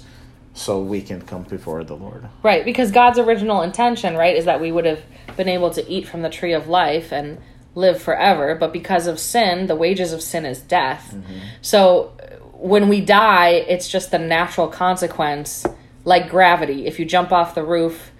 so 0.60 0.82
we 0.82 1.02
can 1.02 1.22
come 1.22 1.44
before 1.44 1.84
the 1.86 1.96
Lord. 1.96 2.28
Right, 2.44 2.66
because 2.66 2.92
God's 2.92 3.18
original 3.18 3.62
intention, 3.62 4.16
right, 4.18 4.36
is 4.36 4.46
that 4.46 4.60
we 4.60 4.72
would 4.72 4.86
have 4.86 5.02
been 5.38 5.48
able 5.48 5.70
to 5.72 5.90
eat 5.90 6.08
from 6.08 6.22
the 6.22 6.30
tree 6.30 6.54
of 6.54 6.68
life 6.68 7.14
and 7.14 7.40
live 7.76 8.02
forever, 8.02 8.56
but 8.56 8.74
because 8.74 9.08
of 9.08 9.20
sin, 9.20 9.68
the 9.68 9.76
wages 9.76 10.12
of 10.12 10.22
sin 10.22 10.46
is 10.46 10.60
death. 10.60 11.14
Mm-hmm. 11.16 11.40
So 11.62 12.12
when 12.54 12.90
we 12.90 13.00
die, 13.00 13.52
it's 13.52 13.88
just 13.88 14.12
the 14.12 14.20
natural 14.20 14.68
consequence 14.68 15.66
like 16.04 16.30
gravity. 16.30 16.88
If 16.88 17.00
you 17.00 17.06
jump 17.06 17.32
off 17.32 17.56
the 17.56 17.64
roof, 17.64 18.12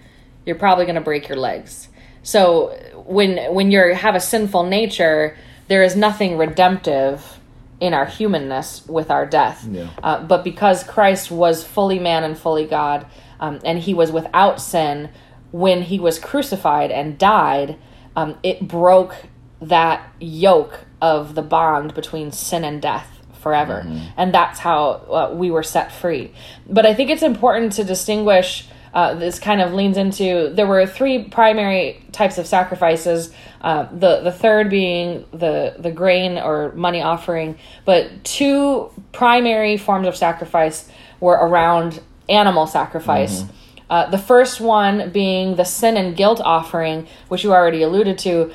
you're 0.46 0.56
probably 0.56 0.86
going 0.86 0.94
to 0.94 1.02
break 1.02 1.28
your 1.28 1.38
legs. 1.38 1.88
So 2.22 2.70
when 3.06 3.52
when 3.54 3.70
you 3.70 3.94
have 3.94 4.14
a 4.14 4.20
sinful 4.20 4.64
nature, 4.64 5.36
there 5.68 5.82
is 5.82 5.96
nothing 5.96 6.38
redemptive 6.38 7.39
in 7.80 7.94
our 7.94 8.06
humanness 8.06 8.86
with 8.86 9.10
our 9.10 9.26
death. 9.26 9.66
Yeah. 9.70 9.88
Uh, 10.02 10.22
but 10.22 10.44
because 10.44 10.84
Christ 10.84 11.30
was 11.30 11.64
fully 11.64 11.98
man 11.98 12.24
and 12.24 12.38
fully 12.38 12.66
God, 12.66 13.06
um, 13.40 13.58
and 13.64 13.78
he 13.78 13.94
was 13.94 14.12
without 14.12 14.60
sin 14.60 15.10
when 15.50 15.82
he 15.82 15.98
was 15.98 16.18
crucified 16.18 16.90
and 16.90 17.18
died, 17.18 17.76
um, 18.14 18.38
it 18.42 18.68
broke 18.68 19.16
that 19.60 20.12
yoke 20.20 20.84
of 21.00 21.34
the 21.34 21.42
bond 21.42 21.94
between 21.94 22.32
sin 22.32 22.64
and 22.64 22.80
death 22.80 23.20
forever. 23.40 23.82
Mm-hmm. 23.86 24.06
And 24.16 24.34
that's 24.34 24.58
how 24.58 24.90
uh, 24.90 25.34
we 25.34 25.50
were 25.50 25.62
set 25.62 25.90
free. 25.90 26.32
But 26.68 26.86
I 26.86 26.94
think 26.94 27.10
it's 27.10 27.22
important 27.22 27.72
to 27.72 27.84
distinguish. 27.84 28.68
Uh, 28.92 29.14
this 29.14 29.38
kind 29.38 29.60
of 29.60 29.72
leans 29.72 29.96
into 29.96 30.50
there 30.54 30.66
were 30.66 30.84
three 30.84 31.24
primary 31.24 32.02
types 32.12 32.38
of 32.38 32.46
sacrifices 32.46 33.32
uh, 33.60 33.86
the 33.92 34.20
the 34.20 34.32
third 34.32 34.70
being 34.70 35.26
the 35.32 35.74
the 35.78 35.90
grain 35.90 36.38
or 36.38 36.72
money 36.72 37.02
offering, 37.02 37.58
but 37.84 38.24
two 38.24 38.90
primary 39.12 39.76
forms 39.76 40.08
of 40.08 40.16
sacrifice 40.16 40.88
were 41.20 41.34
around 41.34 42.00
animal 42.28 42.66
sacrifice. 42.66 43.42
Mm-hmm. 43.42 43.56
Uh, 43.90 44.06
the 44.08 44.18
first 44.18 44.60
one 44.60 45.10
being 45.10 45.56
the 45.56 45.64
sin 45.64 45.96
and 45.96 46.16
guilt 46.16 46.40
offering, 46.40 47.06
which 47.28 47.44
you 47.44 47.52
already 47.52 47.82
alluded 47.82 48.18
to. 48.18 48.52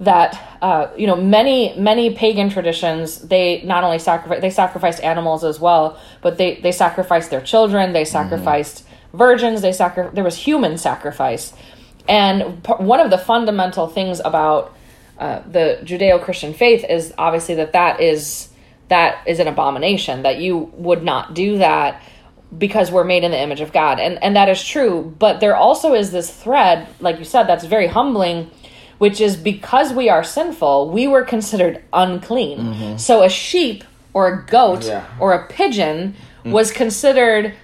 That 0.00 0.58
uh, 0.60 0.88
you 0.96 1.06
know, 1.06 1.16
many 1.16 1.74
many 1.78 2.12
pagan 2.14 2.50
traditions 2.50 3.20
they 3.20 3.62
not 3.62 3.84
only 3.84 4.00
sacrifice 4.00 4.42
they 4.42 4.50
sacrificed 4.50 5.02
animals 5.02 5.44
as 5.44 5.58
well, 5.58 5.98
but 6.20 6.36
they 6.36 6.56
they 6.56 6.72
sacrificed 6.72 7.30
their 7.30 7.40
children, 7.40 7.92
they 7.92 8.02
mm-hmm. 8.02 8.12
sacrificed. 8.12 8.84
Virgins, 9.14 9.62
they 9.62 9.72
sacri- 9.72 10.10
there 10.12 10.24
was 10.24 10.36
human 10.36 10.78
sacrifice. 10.78 11.52
And 12.08 12.62
p- 12.62 12.72
one 12.74 13.00
of 13.00 13.10
the 13.10 13.18
fundamental 13.18 13.86
things 13.86 14.20
about 14.20 14.76
uh, 15.18 15.40
the 15.50 15.78
Judeo-Christian 15.82 16.54
faith 16.54 16.84
is 16.88 17.14
obviously 17.16 17.54
that 17.56 17.72
that 17.72 18.00
is 18.00 18.48
that 18.88 19.26
is 19.26 19.38
an 19.38 19.48
abomination 19.48 20.22
that 20.22 20.38
you 20.38 20.70
would 20.74 21.02
not 21.02 21.32
do 21.32 21.58
that 21.58 22.02
because 22.56 22.90
we're 22.90 23.04
made 23.04 23.24
in 23.24 23.30
the 23.30 23.40
image 23.40 23.60
of 23.60 23.72
God. 23.72 23.98
And 23.98 24.22
and 24.22 24.36
that 24.36 24.48
is 24.48 24.62
true, 24.62 25.14
but 25.18 25.40
there 25.40 25.56
also 25.56 25.94
is 25.94 26.10
this 26.10 26.30
thread 26.30 26.88
like 27.00 27.18
you 27.18 27.24
said 27.24 27.44
that's 27.44 27.64
very 27.64 27.86
humbling 27.86 28.50
which 28.98 29.20
is 29.20 29.36
because 29.36 29.92
we 29.92 30.08
are 30.08 30.24
sinful, 30.24 30.90
we 30.90 31.06
were 31.06 31.24
considered 31.24 31.82
unclean. 31.92 32.58
Mm-hmm. 32.58 32.96
So 32.96 33.22
a 33.22 33.28
sheep 33.28 33.84
or 34.12 34.28
a 34.28 34.46
goat 34.46 34.84
yeah. 34.84 35.06
or 35.18 35.32
a 35.32 35.46
pigeon 35.46 36.14
mm. 36.44 36.52
was 36.52 36.70
considered 36.70 37.54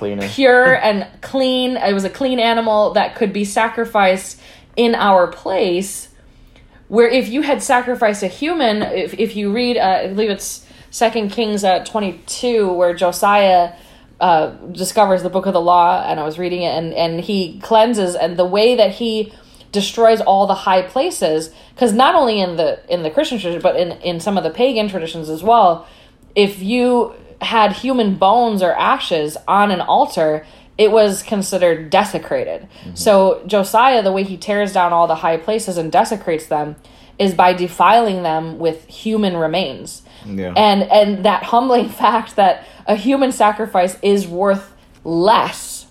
cleaner, 0.00 0.26
pure 0.28 0.74
and 0.74 1.06
clean. 1.20 1.76
It 1.76 1.92
was 1.92 2.04
a 2.04 2.10
clean 2.10 2.40
animal 2.40 2.94
that 2.94 3.14
could 3.14 3.32
be 3.32 3.44
sacrificed 3.44 4.40
in 4.74 4.94
our 4.94 5.26
place. 5.28 6.08
Where 6.88 7.08
if 7.08 7.28
you 7.28 7.42
had 7.42 7.62
sacrificed 7.62 8.24
a 8.24 8.26
human, 8.26 8.82
if, 8.82 9.14
if 9.14 9.36
you 9.36 9.52
read, 9.52 9.76
uh, 9.76 10.02
I 10.04 10.08
believe 10.08 10.30
it's 10.30 10.66
Second 10.90 11.30
Kings 11.30 11.62
uh, 11.62 11.84
twenty 11.84 12.12
two, 12.26 12.72
where 12.72 12.92
Josiah 12.94 13.74
uh, 14.18 14.48
discovers 14.72 15.22
the 15.22 15.30
book 15.30 15.46
of 15.46 15.52
the 15.52 15.60
law, 15.60 16.02
and 16.04 16.18
I 16.18 16.24
was 16.24 16.36
reading 16.36 16.62
it, 16.62 16.72
and 16.78 16.92
and 16.94 17.20
he 17.20 17.60
cleanses, 17.60 18.16
and 18.16 18.36
the 18.36 18.50
way 18.58 18.74
that 18.74 18.92
he 19.00 19.32
destroys 19.70 20.20
all 20.20 20.48
the 20.48 20.66
high 20.66 20.82
places, 20.82 21.50
because 21.74 21.92
not 21.92 22.16
only 22.16 22.40
in 22.40 22.56
the 22.56 22.80
in 22.92 23.04
the 23.04 23.10
Christian 23.10 23.38
tradition, 23.38 23.62
but 23.62 23.76
in 23.76 23.92
in 24.02 24.18
some 24.18 24.36
of 24.36 24.42
the 24.42 24.50
pagan 24.50 24.88
traditions 24.88 25.28
as 25.28 25.42
well, 25.44 25.86
if 26.34 26.60
you 26.60 27.14
had 27.40 27.72
human 27.72 28.16
bones 28.16 28.62
or 28.62 28.72
ashes 28.72 29.36
on 29.48 29.70
an 29.70 29.80
altar, 29.80 30.46
it 30.78 30.90
was 30.90 31.22
considered 31.22 31.90
desecrated. 31.90 32.62
Mm-hmm. 32.62 32.94
So 32.94 33.42
Josiah, 33.46 34.02
the 34.02 34.12
way 34.12 34.24
he 34.24 34.36
tears 34.36 34.72
down 34.72 34.92
all 34.92 35.06
the 35.06 35.16
high 35.16 35.36
places 35.36 35.76
and 35.76 35.90
desecrates 35.92 36.46
them, 36.46 36.76
is 37.18 37.34
by 37.34 37.52
defiling 37.52 38.22
them 38.22 38.58
with 38.58 38.86
human 38.86 39.36
remains. 39.36 40.02
Yeah. 40.24 40.54
And 40.56 40.82
and 40.84 41.24
that 41.24 41.44
humbling 41.44 41.88
fact 42.04 42.36
that 42.36 42.66
a 42.86 42.96
human 42.96 43.30
sacrifice 43.30 43.98
is 44.02 44.26
worth 44.26 44.74
less 45.04 45.86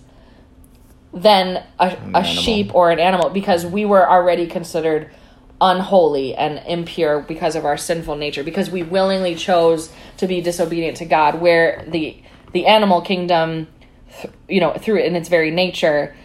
than 1.12 1.64
a, 1.78 1.96
a 2.14 2.24
sheep 2.24 2.74
or 2.74 2.90
an 2.90 3.00
animal 3.00 3.30
because 3.30 3.66
we 3.66 3.84
were 3.84 4.08
already 4.08 4.46
considered 4.46 5.10
unholy 5.60 6.34
and 6.34 6.62
impure 6.66 7.20
because 7.20 7.54
of 7.54 7.64
our 7.64 7.76
sinful 7.76 8.16
nature 8.16 8.42
because 8.42 8.70
we 8.70 8.82
willingly 8.82 9.34
chose 9.34 9.92
to 10.16 10.26
be 10.26 10.40
disobedient 10.40 10.96
to 10.96 11.04
God 11.04 11.40
where 11.40 11.84
the 11.86 12.20
the 12.52 12.66
animal 12.66 13.02
kingdom 13.02 13.68
you 14.48 14.60
know 14.60 14.72
through 14.74 15.00
in 15.00 15.14
its 15.14 15.28
very 15.28 15.50
nature 15.50 16.16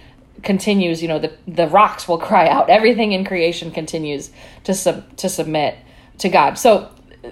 continues 0.42 1.02
you 1.02 1.08
know 1.08 1.20
the 1.20 1.34
the 1.48 1.68
rocks 1.68 2.08
will 2.08 2.18
cry 2.18 2.48
out. 2.48 2.70
Everything 2.70 3.12
in 3.12 3.26
creation 3.26 3.72
continues 3.72 4.32
to 4.64 4.74
sub, 4.74 5.16
to 5.18 5.28
submit 5.28 5.78
to 6.20 6.30
God. 6.30 6.58
So 6.58 6.90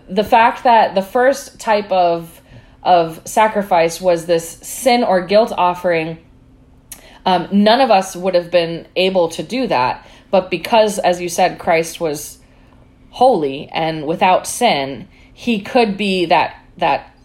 the 0.10 0.24
fact 0.24 0.64
that 0.64 0.96
the 0.96 1.02
first 1.02 1.60
type 1.60 1.92
of 1.92 2.42
of 2.82 3.22
sacrifice 3.26 4.02
was 4.02 4.26
this 4.26 4.48
sin 4.50 5.04
or 5.04 5.26
guilt 5.26 5.54
offering 5.58 6.18
um, 7.26 7.48
none 7.52 7.80
of 7.80 7.90
us 7.90 8.16
would 8.16 8.36
have 8.36 8.52
been 8.52 8.86
able 8.98 9.30
to 9.30 9.44
do 9.44 9.68
that 9.68 10.06
but 10.34 10.50
because, 10.50 10.98
as 10.98 11.22
you 11.22 11.30
said, 11.30 11.60
Christ 11.60 12.02
was 12.02 12.40
holy 13.12 13.70
and 13.72 14.08
without 14.08 14.48
sin, 14.48 15.08
he 15.32 15.62
could 15.62 15.96
be 15.96 16.26
that 16.26 16.60
that 16.78 17.16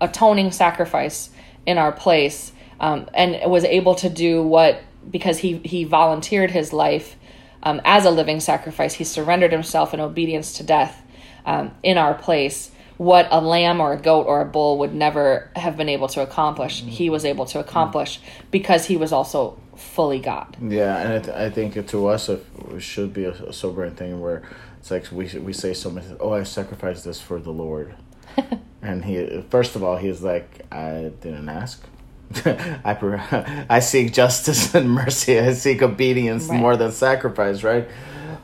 atoning 0.00 0.50
sacrifice 0.50 1.30
in 1.64 1.78
our 1.78 1.92
place 1.92 2.50
um, 2.80 3.08
and 3.14 3.48
was 3.48 3.62
able 3.62 3.94
to 3.94 4.10
do 4.10 4.42
what 4.42 4.82
because 5.08 5.38
he 5.38 5.58
he 5.58 5.84
volunteered 5.84 6.50
his 6.50 6.72
life 6.72 7.14
um, 7.62 7.80
as 7.84 8.04
a 8.04 8.10
living 8.10 8.40
sacrifice 8.40 8.94
he 8.94 9.04
surrendered 9.04 9.52
himself 9.52 9.94
in 9.94 10.00
obedience 10.00 10.54
to 10.54 10.64
death 10.64 11.00
um, 11.46 11.70
in 11.84 11.96
our 11.96 12.14
place 12.14 12.72
what 12.96 13.28
a 13.30 13.40
lamb 13.40 13.80
or 13.80 13.92
a 13.92 13.96
goat 13.96 14.26
or 14.26 14.40
a 14.40 14.44
bull 14.44 14.78
would 14.78 14.92
never 14.92 15.50
have 15.54 15.76
been 15.76 15.88
able 15.88 16.08
to 16.08 16.20
accomplish. 16.20 16.82
He 16.82 17.08
was 17.08 17.24
able 17.24 17.46
to 17.46 17.60
accomplish 17.60 18.20
because 18.50 18.86
he 18.86 18.96
was 18.96 19.12
also 19.12 19.56
fully 19.78 20.18
god 20.18 20.56
Yeah, 20.60 20.96
and 20.98 21.12
I, 21.14 21.18
th- 21.20 21.36
I 21.36 21.50
think 21.50 21.86
to 21.88 22.06
us 22.08 22.28
it 22.28 22.44
should 22.78 23.12
be 23.12 23.24
a, 23.24 23.52
sobering 23.52 23.94
thing 23.94 24.20
where 24.20 24.42
it's 24.80 24.90
like 24.90 25.10
we 25.12 25.26
we 25.38 25.52
say 25.52 25.74
so 25.74 25.90
much. 25.90 26.04
Oh, 26.20 26.32
I 26.32 26.44
sacrificed 26.44 27.04
this 27.04 27.20
for 27.20 27.38
the 27.40 27.50
Lord, 27.50 27.94
and 28.82 29.04
he 29.04 29.42
first 29.50 29.74
of 29.76 29.82
all 29.82 29.96
he's 29.96 30.22
like 30.22 30.66
I 30.72 31.10
didn't 31.20 31.48
ask. 31.48 31.82
I 32.84 32.94
per- 32.94 33.66
I 33.70 33.80
seek 33.80 34.12
justice 34.12 34.74
and 34.74 34.90
mercy. 34.90 35.40
I 35.40 35.52
seek 35.54 35.82
obedience 35.82 36.48
Right. 36.48 36.60
more 36.60 36.76
than 36.76 36.92
sacrifice. 36.92 37.62
Right. 37.64 37.88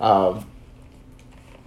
Um, 0.01 0.47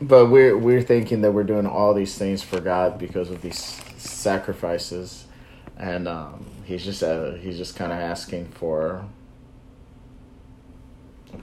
but 0.01 0.27
we're 0.27 0.57
we're 0.57 0.81
thinking 0.81 1.21
that 1.21 1.31
we're 1.31 1.43
doing 1.43 1.65
all 1.65 1.93
these 1.93 2.17
things 2.17 2.43
for 2.43 2.59
God 2.59 3.00
because 3.00 3.29
of 3.29 3.41
these 3.41 3.81
sacrifices, 3.97 5.25
and 5.77 6.07
um, 6.07 6.45
he's 6.65 6.83
just 6.83 7.01
uh, 7.03 7.31
he's 7.33 7.57
just 7.57 7.75
kind 7.75 7.91
of 7.91 7.97
asking 8.00 8.47
for 8.50 9.05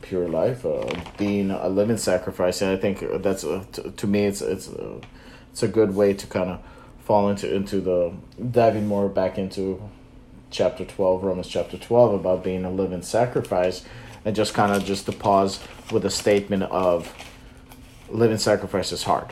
pure 0.02 0.28
life, 0.28 0.64
uh, 0.64 0.84
being 1.16 1.50
a 1.50 1.68
living 1.68 1.96
sacrifice, 1.96 2.62
and 2.62 2.70
I 2.70 2.76
think 2.76 3.04
that's 3.22 3.44
uh, 3.44 3.64
t- 3.72 3.90
to 3.90 4.06
me 4.06 4.26
it's 4.26 4.40
it's 4.42 4.68
uh, 4.68 5.00
it's 5.52 5.62
a 5.62 5.68
good 5.68 5.94
way 5.94 6.14
to 6.14 6.26
kind 6.26 6.50
of 6.50 6.60
fall 7.04 7.28
into 7.28 7.52
into 7.54 7.80
the 7.80 8.12
diving 8.50 8.86
more 8.86 9.08
back 9.08 9.38
into 9.38 9.80
chapter 10.50 10.84
twelve, 10.84 11.22
Romans 11.24 11.48
chapter 11.48 11.78
twelve, 11.78 12.14
about 12.14 12.44
being 12.44 12.64
a 12.64 12.70
living 12.70 13.02
sacrifice, 13.02 13.84
and 14.24 14.34
just 14.36 14.54
kind 14.54 14.72
of 14.72 14.84
just 14.84 15.06
to 15.06 15.12
pause 15.12 15.60
with 15.92 16.04
a 16.04 16.10
statement 16.10 16.62
of 16.64 17.12
living 18.10 18.38
sacrifice 18.38 18.92
is 18.92 19.02
hard. 19.02 19.26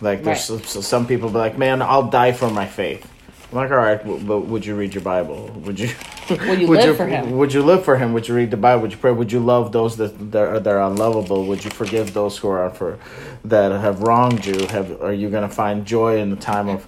Like 0.00 0.22
there's 0.24 0.50
Right. 0.50 0.64
some, 0.64 0.82
some 0.82 1.06
people 1.06 1.28
be 1.28 1.36
like, 1.36 1.58
man, 1.58 1.82
I'll 1.82 2.08
die 2.10 2.32
for 2.32 2.50
my 2.50 2.66
faith. 2.66 3.06
I'm 3.50 3.56
like, 3.56 3.70
all 3.72 3.78
right, 3.78 4.00
but 4.04 4.40
would 4.42 4.64
you 4.64 4.76
read 4.76 4.94
your 4.94 5.02
Bible? 5.02 5.48
Would 5.64 5.80
you? 5.80 5.90
Would 6.28 6.60
you 6.60 6.68
live 6.68 6.96
for 6.96 7.06
him? 7.06 7.36
Would 7.36 7.52
you 7.52 7.62
live 7.62 7.84
for 7.84 7.96
him? 7.96 8.12
Would 8.12 8.28
you 8.28 8.34
read 8.36 8.52
the 8.52 8.56
Bible? 8.56 8.82
Would 8.82 8.92
you 8.92 8.98
pray? 8.98 9.10
Would 9.10 9.32
you 9.32 9.40
love 9.40 9.72
those 9.72 9.96
that 9.96 10.30
that 10.30 10.42
are, 10.42 10.60
that 10.60 10.70
are 10.70 10.82
unlovable? 10.82 11.44
Would 11.46 11.64
you 11.64 11.70
forgive 11.70 12.14
those 12.14 12.38
who 12.38 12.48
are 12.48 12.70
for 12.70 13.00
that 13.44 13.72
have 13.72 14.02
wronged 14.02 14.46
you? 14.46 14.66
Have 14.68 15.02
are 15.02 15.12
you 15.12 15.30
going 15.30 15.48
to 15.48 15.52
find 15.52 15.84
joy 15.84 16.18
in 16.18 16.30
the 16.30 16.36
time 16.36 16.68
of 16.68 16.86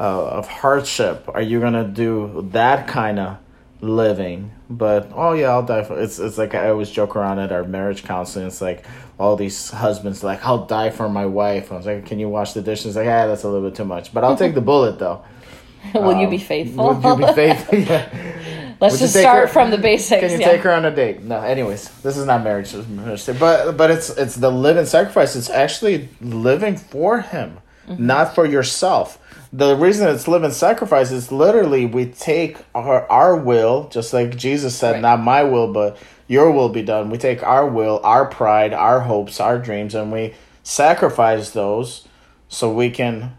uh, 0.00 0.26
of 0.30 0.48
hardship? 0.48 1.28
Are 1.28 1.42
you 1.42 1.60
going 1.60 1.74
to 1.74 1.84
do 1.84 2.48
that 2.50 2.88
kind 2.88 3.20
of 3.20 3.38
living? 3.80 4.50
But 4.68 5.12
oh 5.14 5.34
yeah, 5.34 5.50
I'll 5.50 5.64
die 5.64 5.84
for 5.84 6.00
it's. 6.00 6.18
It's 6.18 6.38
like 6.38 6.56
I 6.56 6.70
always 6.70 6.90
joke 6.90 7.14
around 7.14 7.38
at 7.38 7.52
our 7.52 7.62
marriage 7.62 8.02
counseling. 8.02 8.48
It's 8.48 8.60
like 8.60 8.84
all 9.16 9.36
these 9.36 9.70
husbands 9.70 10.24
like 10.24 10.44
I'll 10.44 10.66
die 10.66 10.90
for 10.90 11.08
my 11.08 11.26
wife. 11.26 11.70
I 11.70 11.76
was 11.76 11.86
like, 11.86 12.06
can 12.06 12.18
you 12.18 12.28
wash 12.28 12.52
the 12.54 12.62
dishes? 12.62 12.96
Like, 12.96 13.06
ah, 13.06 13.28
that's 13.28 13.44
a 13.44 13.48
little 13.48 13.68
bit 13.68 13.76
too 13.76 13.84
much. 13.84 14.12
But 14.12 14.24
I'll 14.24 14.36
take 14.36 14.54
the 14.54 14.60
bullet 14.60 14.98
though. 14.98 15.22
will 15.94 16.16
you 16.16 16.24
Um, 16.26 16.30
be 16.30 16.38
faithful 16.38 16.94
Will 16.94 17.18
you 17.20 17.26
be 17.26 17.32
faithful? 17.42 17.78
yeah. 17.78 18.08
let's 18.80 18.94
Would 18.94 19.00
just 19.00 19.16
start 19.16 19.48
her- 19.48 19.52
from 19.52 19.70
the 19.70 19.78
basics 19.78 20.20
Can 20.20 20.30
you 20.30 20.38
yeah. 20.38 20.50
take 20.50 20.60
her 20.62 20.72
on 20.72 20.84
a 20.84 20.90
date? 20.90 21.22
No. 21.22 21.40
Anyways, 21.40 21.88
this 22.02 22.16
is 22.16 22.26
not 22.26 22.42
marriage, 22.44 22.72
this 22.72 22.84
is 22.84 22.88
marriage. 22.88 23.26
but 23.38 23.76
but 23.76 23.90
it's 23.90 24.10
it's 24.10 24.36
the 24.36 24.50
living 24.50 24.86
sacrifice. 24.86 25.36
It's 25.36 25.50
actually 25.50 26.08
living 26.20 26.76
for 26.76 27.20
Him, 27.20 27.58
Mm-hmm. 27.88 28.06
not 28.06 28.34
for 28.34 28.46
yourself. 28.46 29.18
The 29.52 29.74
reason 29.74 30.06
it's 30.08 30.28
living 30.28 30.52
sacrifice 30.52 31.10
is 31.10 31.32
literally 31.32 31.84
we 31.86 32.06
take 32.06 32.58
our 32.74 33.10
our 33.10 33.34
will, 33.34 33.88
just 33.88 34.12
like 34.12 34.36
Jesus 34.36 34.76
said, 34.76 34.92
Right. 34.92 35.02
not 35.02 35.20
my 35.20 35.42
will, 35.42 35.72
but 35.72 35.96
your 36.28 36.52
will 36.52 36.68
be 36.68 36.82
done. 36.82 37.10
We 37.10 37.18
take 37.18 37.42
our 37.42 37.66
will, 37.66 37.98
our 38.04 38.26
pride, 38.26 38.72
our 38.72 39.00
hopes, 39.00 39.40
our 39.40 39.58
dreams, 39.58 39.96
and 39.96 40.12
we 40.12 40.34
sacrifice 40.62 41.50
those 41.50 42.06
so 42.48 42.70
we 42.72 42.90
can 42.90 43.32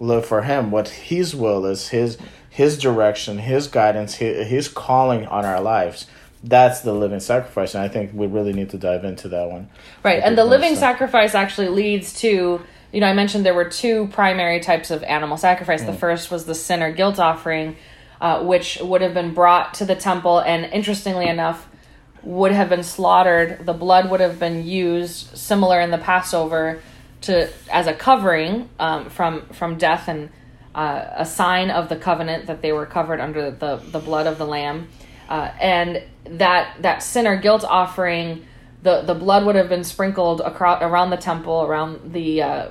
live 0.00 0.24
for 0.24 0.42
him 0.42 0.70
what 0.70 0.88
his 0.88 1.34
will 1.34 1.64
is 1.64 1.88
his 1.88 2.18
his 2.50 2.78
direction 2.78 3.38
his 3.38 3.66
guidance 3.66 4.16
his, 4.16 4.48
his 4.48 4.68
calling 4.68 5.26
on 5.26 5.44
our 5.44 5.60
lives 5.60 6.06
that's 6.44 6.80
the 6.82 6.92
living 6.92 7.20
sacrifice 7.20 7.74
and 7.74 7.82
i 7.82 7.88
think 7.88 8.12
we 8.14 8.26
really 8.26 8.52
need 8.52 8.70
to 8.70 8.78
dive 8.78 9.04
into 9.04 9.28
that 9.28 9.50
one 9.50 9.68
Right, 10.02 10.22
and 10.22 10.38
the 10.38 10.44
living 10.44 10.74
uh, 10.74 10.76
sacrifice 10.76 11.34
actually 11.34 11.68
leads 11.68 12.12
to, 12.20 12.62
you 12.92 13.00
know, 13.00 13.06
I 13.06 13.12
mentioned 13.12 13.44
there 13.44 13.54
were 13.54 13.68
two 13.68 14.08
primary 14.08 14.60
types 14.60 14.90
of 14.90 15.02
animal 15.02 15.36
sacrifice. 15.36 15.82
Mm. 15.82 15.86
The 15.86 15.92
first 15.94 16.30
was 16.30 16.44
the 16.44 16.54
sin 16.54 16.82
or 16.82 16.92
guilt 16.92 17.18
offering, 17.18 17.76
uh, 18.20 18.42
which 18.42 18.78
would 18.80 19.02
have 19.02 19.14
been 19.14 19.34
brought 19.34 19.74
to 19.74 19.84
the 19.84 19.96
temple, 19.96 20.38
and 20.38 20.64
interestingly 20.72 21.26
enough, 21.26 21.68
would 22.22 22.52
have 22.52 22.68
been 22.68 22.82
slaughtered. 22.82 23.66
The 23.66 23.72
blood 23.72 24.10
would 24.10 24.20
have 24.20 24.38
been 24.38 24.66
used, 24.66 25.36
similar 25.36 25.80
in 25.80 25.90
the 25.90 25.98
Passover, 25.98 26.80
to 27.22 27.48
as 27.70 27.86
a 27.86 27.94
covering 27.94 28.68
um, 28.78 29.10
from 29.10 29.46
from 29.48 29.76
death 29.76 30.08
and 30.08 30.30
uh, 30.74 31.04
a 31.16 31.26
sign 31.26 31.70
of 31.70 31.88
the 31.88 31.96
covenant 31.96 32.46
that 32.46 32.62
they 32.62 32.72
were 32.72 32.86
covered 32.86 33.20
under 33.20 33.50
the 33.50 33.76
the 33.76 33.98
blood 33.98 34.26
of 34.26 34.38
the 34.38 34.46
lamb, 34.46 34.88
uh, 35.28 35.50
and 35.60 36.02
that 36.24 36.76
that 36.82 37.02
sin 37.02 37.26
or 37.26 37.36
guilt 37.36 37.64
offering 37.64 38.46
the 38.82 39.02
the 39.02 39.14
blood 39.14 39.44
would 39.44 39.56
have 39.56 39.68
been 39.68 39.84
sprinkled 39.84 40.40
across 40.40 40.82
around 40.82 41.10
the 41.10 41.16
temple 41.16 41.62
around 41.62 42.12
the 42.12 42.42
uh, 42.42 42.70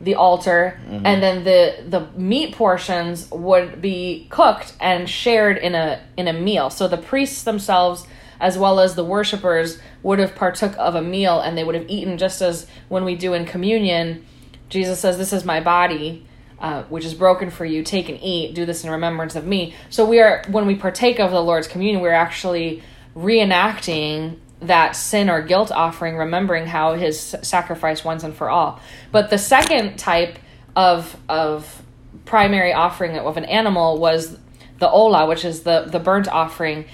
the 0.00 0.16
altar. 0.16 0.78
And 1.04 1.22
then 1.22 1.44
the 1.44 1.84
the 1.88 2.18
meat 2.18 2.54
portions 2.54 3.30
would 3.30 3.80
be 3.80 4.26
cooked 4.30 4.74
and 4.80 5.08
shared 5.08 5.56
in 5.58 5.74
a 5.74 6.02
in 6.16 6.28
a 6.28 6.32
meal. 6.32 6.70
So 6.70 6.88
the 6.88 6.98
priests 6.98 7.44
themselves 7.44 8.06
as 8.40 8.58
well 8.58 8.80
as 8.80 8.96
the 8.96 9.04
worshipers 9.04 9.78
would 10.02 10.18
have 10.18 10.34
partook 10.34 10.74
of 10.78 10.94
a 10.94 11.02
meal 11.02 11.40
and 11.40 11.56
they 11.56 11.64
would 11.64 11.74
have 11.74 11.88
eaten 11.88 12.18
just 12.18 12.42
as 12.42 12.66
when 12.88 13.04
we 13.04 13.14
do 13.14 13.34
in 13.34 13.44
communion. 13.44 14.24
Jesus 14.68 15.00
says 15.00 15.18
this 15.18 15.32
is 15.32 15.44
my 15.44 15.60
body 15.60 16.26
uh, 16.62 16.84
which 16.84 17.04
is 17.04 17.12
broken 17.12 17.50
for 17.50 17.64
you. 17.64 17.82
Take 17.82 18.08
and 18.08 18.22
eat. 18.22 18.54
Do 18.54 18.64
this 18.64 18.84
in 18.84 18.90
remembrance 18.90 19.34
of 19.34 19.44
me. 19.44 19.74
So 19.90 20.04
we 20.04 20.20
are 20.20 20.44
when 20.48 20.66
we 20.66 20.76
partake 20.76 21.18
of 21.18 21.32
the 21.32 21.40
lord's 21.40 21.66
communion 21.66 22.00
we're 22.00 22.12
actually 22.12 22.82
reenacting 23.16 24.38
that 24.60 24.92
sin 24.92 25.28
or 25.28 25.42
guilt 25.42 25.72
offering, 25.72 26.16
remembering 26.16 26.66
how 26.66 26.94
his 26.94 27.18
sacrifice 27.42 28.04
once 28.04 28.22
and 28.22 28.32
for 28.32 28.48
all. 28.48 28.80
But 29.10 29.28
the 29.28 29.38
second 29.38 29.98
type 29.98 30.38
of 30.76 31.16
of 31.28 31.82
primary 32.26 32.72
offering 32.72 33.18
of 33.18 33.36
an 33.36 33.44
animal 33.46 33.98
was 33.98 34.38
the 34.78 34.88
ola, 34.88 35.26
which 35.26 35.44
is 35.44 35.64
the 35.64 35.86
the 35.88 35.98
burnt 35.98 36.28
offering, 36.28 36.84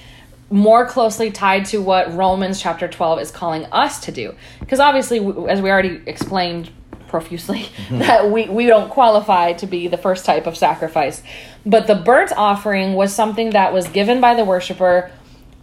more 0.50 0.86
closely 0.86 1.30
tied 1.30 1.66
to 1.66 1.78
what 1.78 2.14
Romans 2.14 2.60
chapter 2.60 2.88
twelve 2.88 3.20
is 3.20 3.30
calling 3.30 3.64
us 3.66 4.00
to 4.00 4.12
do. 4.12 4.34
Because 4.60 4.80
obviously, 4.80 5.18
as 5.48 5.60
we 5.60 5.70
already 5.70 6.00
explained 6.06 6.70
profusely, 7.08 7.68
that 7.90 8.30
we 8.30 8.48
we 8.48 8.66
don't 8.66 8.90
qualify 8.90 9.52
to 9.54 9.66
be 9.66 9.88
the 9.88 9.98
first 9.98 10.24
type 10.24 10.46
of 10.46 10.56
sacrifice. 10.56 11.22
But 11.66 11.86
the 11.86 11.94
burnt 11.94 12.32
offering 12.36 12.94
was 12.94 13.14
something 13.14 13.50
that 13.50 13.72
was 13.72 13.88
given 13.88 14.20
by 14.20 14.34
the 14.34 14.44
worshiper 14.44 15.10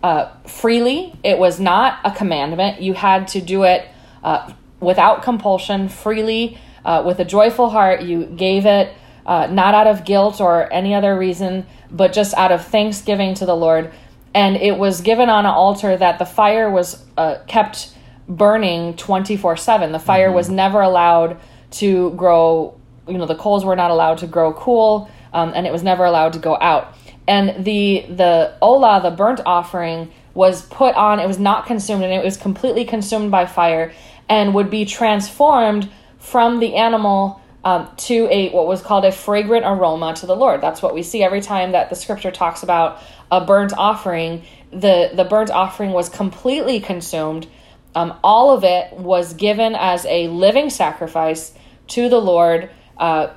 uh, 0.04 0.32
freely. 0.46 1.14
It 1.24 1.40
was 1.40 1.60
not 1.60 2.00
a 2.04 2.12
commandment. 2.12 2.82
You 2.82 2.94
had 2.94 3.28
to 3.30 3.42
do 3.42 3.64
it 3.64 3.88
uh, 4.24 4.54
without 4.80 5.24
compulsion, 5.24 5.90
freely, 5.90 6.60
uh, 6.84 7.02
with 7.04 7.20
a 7.20 7.26
joyful 7.26 7.70
heart. 7.72 8.04
You 8.04 8.26
gave 8.26 8.68
it 8.68 8.94
uh, 9.26 9.48
not 9.48 9.74
out 9.74 9.88
of 9.88 10.06
guilt 10.06 10.40
or 10.40 10.72
any 10.72 10.94
other 10.94 11.18
reason, 11.18 11.66
but 11.90 12.14
just 12.14 12.36
out 12.36 12.52
of 12.52 12.66
thanksgiving 12.66 13.34
to 13.36 13.46
the 13.46 13.56
Lord. 13.56 13.92
And 14.36 14.56
it 14.58 14.78
was 14.78 15.02
given 15.02 15.30
on 15.30 15.46
an 15.46 15.52
altar 15.52 15.98
that 15.98 16.20
the 16.20 16.26
fire 16.26 16.70
was 16.70 17.04
uh, 17.18 17.38
kept 17.48 17.96
burning 18.28 18.96
24 18.98 19.58
7. 19.58 19.92
The 19.92 20.00
fire 20.00 20.32
was 20.32 20.50
never 20.50 20.82
allowed 20.82 21.38
to 21.72 22.12
grow, 22.12 22.78
you 23.08 23.18
know, 23.18 23.26
the 23.26 23.36
coals 23.36 23.66
were 23.66 23.76
not 23.76 23.90
allowed 23.90 24.20
to 24.20 24.28
grow 24.28 24.54
cool, 24.54 25.10
um, 25.34 25.54
and 25.56 25.66
it 25.66 25.72
was 25.72 25.82
never 25.82 26.06
allowed 26.06 26.34
to 26.34 26.40
go 26.40 26.58
out 26.62 26.96
and 27.28 27.66
the 27.66 28.06
the 28.10 28.56
ola 28.62 29.02
the 29.02 29.12
burnt 29.12 29.42
offering 29.46 30.12
was 30.34 30.64
put 30.64 30.94
on 30.96 31.20
it 31.20 31.28
was 31.28 31.40
not 31.40 31.66
consumed 31.66 32.04
and 32.04 32.14
it 32.14 32.24
was 32.24 32.38
completely 32.38 32.86
consumed 32.86 33.32
by 33.32 33.46
fire 33.46 33.94
and 34.30 34.54
would 34.54 34.70
be 34.70 34.86
transformed 34.86 35.90
from 36.20 36.60
the 36.60 36.76
animal 36.76 37.42
um, 37.66 37.90
to 37.98 38.28
a 38.32 38.50
what 38.52 38.68
was 38.68 38.82
called 38.82 39.04
a 39.04 39.12
fragrant 39.12 39.66
aroma 39.66 40.14
to 40.14 40.26
the 40.26 40.36
lord 40.36 40.62
that's 40.62 40.82
what 40.82 40.94
we 40.94 41.04
see 41.04 41.24
every 41.24 41.42
time 41.42 41.74
that 41.74 41.90
the 41.90 41.96
scripture 41.96 42.32
talks 42.32 42.64
about 42.64 43.02
a 43.32 43.44
burnt 43.44 43.74
offering 43.78 44.44
the 44.72 45.12
the 45.14 45.26
burnt 45.26 45.52
offering 45.52 45.92
was 45.92 46.08
completely 46.08 46.80
consumed 46.80 47.48
um, 47.96 48.18
all 48.24 48.56
of 48.56 48.64
it 48.64 48.94
was 48.94 49.34
given 49.34 49.76
as 49.76 50.06
a 50.06 50.28
living 50.30 50.70
sacrifice 50.70 51.54
to 51.88 52.08
the 52.08 52.22
lord 52.22 52.70
uh, 52.98 53.28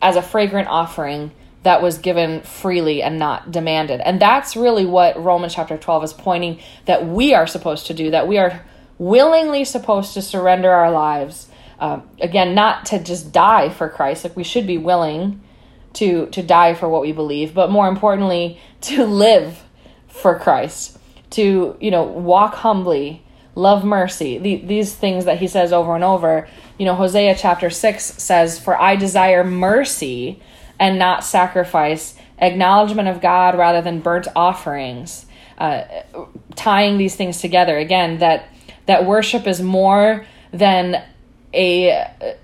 as 0.00 0.16
a 0.16 0.22
fragrant 0.22 0.68
offering 0.68 1.32
that 1.64 1.80
was 1.80 1.98
given 1.98 2.42
freely 2.42 3.02
and 3.02 3.18
not 3.18 3.50
demanded. 3.50 4.00
And 4.00 4.20
that's 4.20 4.54
really 4.54 4.84
what 4.84 5.20
Romans 5.22 5.54
chapter 5.54 5.78
12 5.78 6.04
is 6.04 6.12
pointing 6.12 6.60
that 6.84 7.06
we 7.06 7.34
are 7.34 7.46
supposed 7.46 7.86
to 7.86 7.94
do, 7.94 8.10
that 8.10 8.28
we 8.28 8.36
are 8.38 8.64
willingly 8.98 9.64
supposed 9.64 10.12
to 10.14 10.22
surrender 10.22 10.70
our 10.70 10.90
lives. 10.90 11.48
Um, 11.84 12.08
again, 12.18 12.54
not 12.54 12.86
to 12.86 12.98
just 12.98 13.30
die 13.30 13.68
for 13.68 13.90
Christ, 13.90 14.24
like 14.24 14.34
we 14.34 14.42
should 14.42 14.66
be 14.66 14.78
willing, 14.78 15.42
to 15.92 16.28
to 16.28 16.42
die 16.42 16.72
for 16.72 16.88
what 16.88 17.02
we 17.02 17.12
believe, 17.12 17.52
but 17.52 17.70
more 17.70 17.88
importantly, 17.88 18.58
to 18.80 19.04
live 19.04 19.62
for 20.08 20.38
Christ, 20.38 20.98
to 21.32 21.76
you 21.78 21.90
know 21.90 22.04
walk 22.04 22.54
humbly, 22.54 23.22
love 23.54 23.84
mercy. 23.84 24.38
The, 24.38 24.56
these 24.64 24.94
things 24.94 25.26
that 25.26 25.40
he 25.40 25.46
says 25.46 25.74
over 25.74 25.94
and 25.94 26.02
over. 26.02 26.48
You 26.78 26.86
know, 26.86 26.94
Hosea 26.94 27.34
chapter 27.34 27.68
six 27.68 28.02
says, 28.02 28.58
"For 28.58 28.80
I 28.80 28.96
desire 28.96 29.44
mercy 29.44 30.40
and 30.80 30.98
not 30.98 31.22
sacrifice, 31.22 32.14
acknowledgement 32.38 33.08
of 33.08 33.20
God 33.20 33.58
rather 33.58 33.82
than 33.82 34.00
burnt 34.00 34.26
offerings." 34.34 35.26
Uh, 35.58 35.82
tying 36.56 36.96
these 36.96 37.14
things 37.14 37.42
together 37.42 37.76
again, 37.76 38.20
that 38.20 38.48
that 38.86 39.04
worship 39.04 39.46
is 39.46 39.60
more 39.60 40.24
than 40.50 41.04
a 41.54 41.92
uh, 41.92 42.34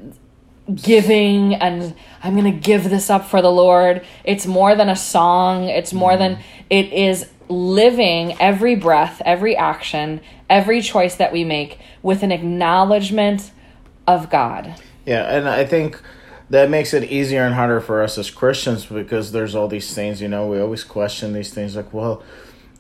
giving 0.75 1.55
and 1.55 1.95
I'm 2.23 2.35
going 2.35 2.53
to 2.53 2.59
give 2.59 2.89
this 2.91 3.11
up 3.11 3.27
for 3.27 3.43
the 3.43 3.51
Lord. 3.51 4.05
It's 4.25 4.47
more 4.47 4.75
than 4.75 4.89
a 4.89 4.97
song. 4.97 5.65
It's 5.65 5.93
more 5.93 6.17
than 6.17 6.39
it 6.69 6.93
is 6.93 7.29
living 7.49 8.41
every 8.41 8.77
breath, 8.77 9.21
every 9.25 9.57
action, 9.57 10.21
every 10.49 10.81
choice 10.83 11.17
that 11.17 11.33
we 11.33 11.45
make 11.45 11.79
with 12.03 12.23
an 12.23 12.31
acknowledgement 12.31 13.51
of 14.07 14.31
God. 14.31 14.75
Yeah, 15.05 15.35
and 15.35 15.49
I 15.49 15.65
think 15.65 16.01
that 16.51 16.71
makes 16.71 16.95
it 16.95 17.05
easier 17.05 17.45
and 17.45 17.55
harder 17.55 17.81
for 17.81 18.03
us 18.03 18.19
as 18.19 18.31
Christians 18.31 18.87
because 18.87 19.33
there's 19.33 19.55
all 19.55 19.69
these 19.69 19.95
things, 19.95 20.21
you 20.21 20.29
know, 20.29 20.47
we 20.47 20.61
always 20.61 20.85
question 20.85 21.33
these 21.33 21.53
things 21.53 21.75
like, 21.75 21.93
well, 21.93 22.23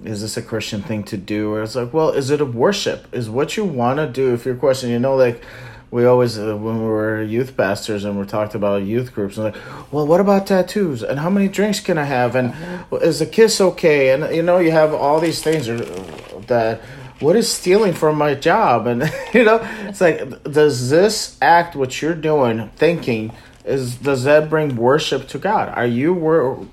is 0.04 0.22
this 0.22 0.36
a 0.36 0.42
Christian 0.42 0.82
thing 0.82 1.04
to 1.04 1.16
do? 1.16 1.52
Or 1.52 1.62
it's 1.62 1.74
like, 1.74 1.92
well, 1.92 2.10
is 2.10 2.30
it 2.30 2.40
a 2.40 2.46
worship? 2.46 3.06
Is 3.12 3.28
what 3.28 3.56
you 3.56 3.64
want 3.64 3.98
to 3.98 4.06
do? 4.06 4.32
If 4.34 4.44
you're 4.44 4.54
questioning, 4.54 4.94
you 4.94 4.98
know, 4.98 5.16
like 5.16 5.42
we 5.90 6.05
always 6.05 6.38
uh, 6.38 6.57
when 6.57 6.83
we 6.83 6.88
were 6.88 7.22
youth 7.22 7.57
pastors 7.57 8.05
and 8.05 8.18
we 8.18 8.24
talked 8.24 8.55
about 8.55 8.83
youth 8.83 9.12
groups 9.12 9.37
and 9.37 9.46
like 9.46 9.57
well 9.90 10.07
what 10.07 10.20
about 10.20 10.46
tattoos? 10.46 11.03
And 11.03 11.18
how 11.18 11.31
many 11.31 11.48
drinks 11.48 11.81
can 11.81 11.98
i 11.98 12.05
have? 12.05 12.37
And 12.37 12.53
mm-hmm. 12.53 12.96
is 12.96 13.20
a 13.20 13.26
kiss 13.26 13.61
okay? 13.61 14.12
And 14.12 14.35
you 14.35 14.42
know 14.42 14.59
you 14.59 14.70
have 14.70 14.94
all 14.94 15.20
these 15.20 15.42
things 15.42 15.66
that 16.46 16.81
what 17.18 17.37
is 17.37 17.50
stealing 17.50 17.92
from 17.92 18.16
my 18.16 18.35
job? 18.35 18.87
And 18.87 19.12
you 19.35 19.44
know 19.44 19.61
it's 19.83 20.00
like 20.00 20.42
does 20.44 20.90
this 20.90 21.37
act 21.42 21.74
what 21.74 22.00
you're 22.00 22.14
doing 22.14 22.68
thinking 22.76 23.33
is 23.64 23.96
does 23.96 24.24
that 24.24 24.48
bring 24.48 24.76
worship 24.76 25.26
to 25.29 25.38
god? 25.38 25.70
Are 25.76 25.87
you 25.87 26.14
wor- 26.14 26.66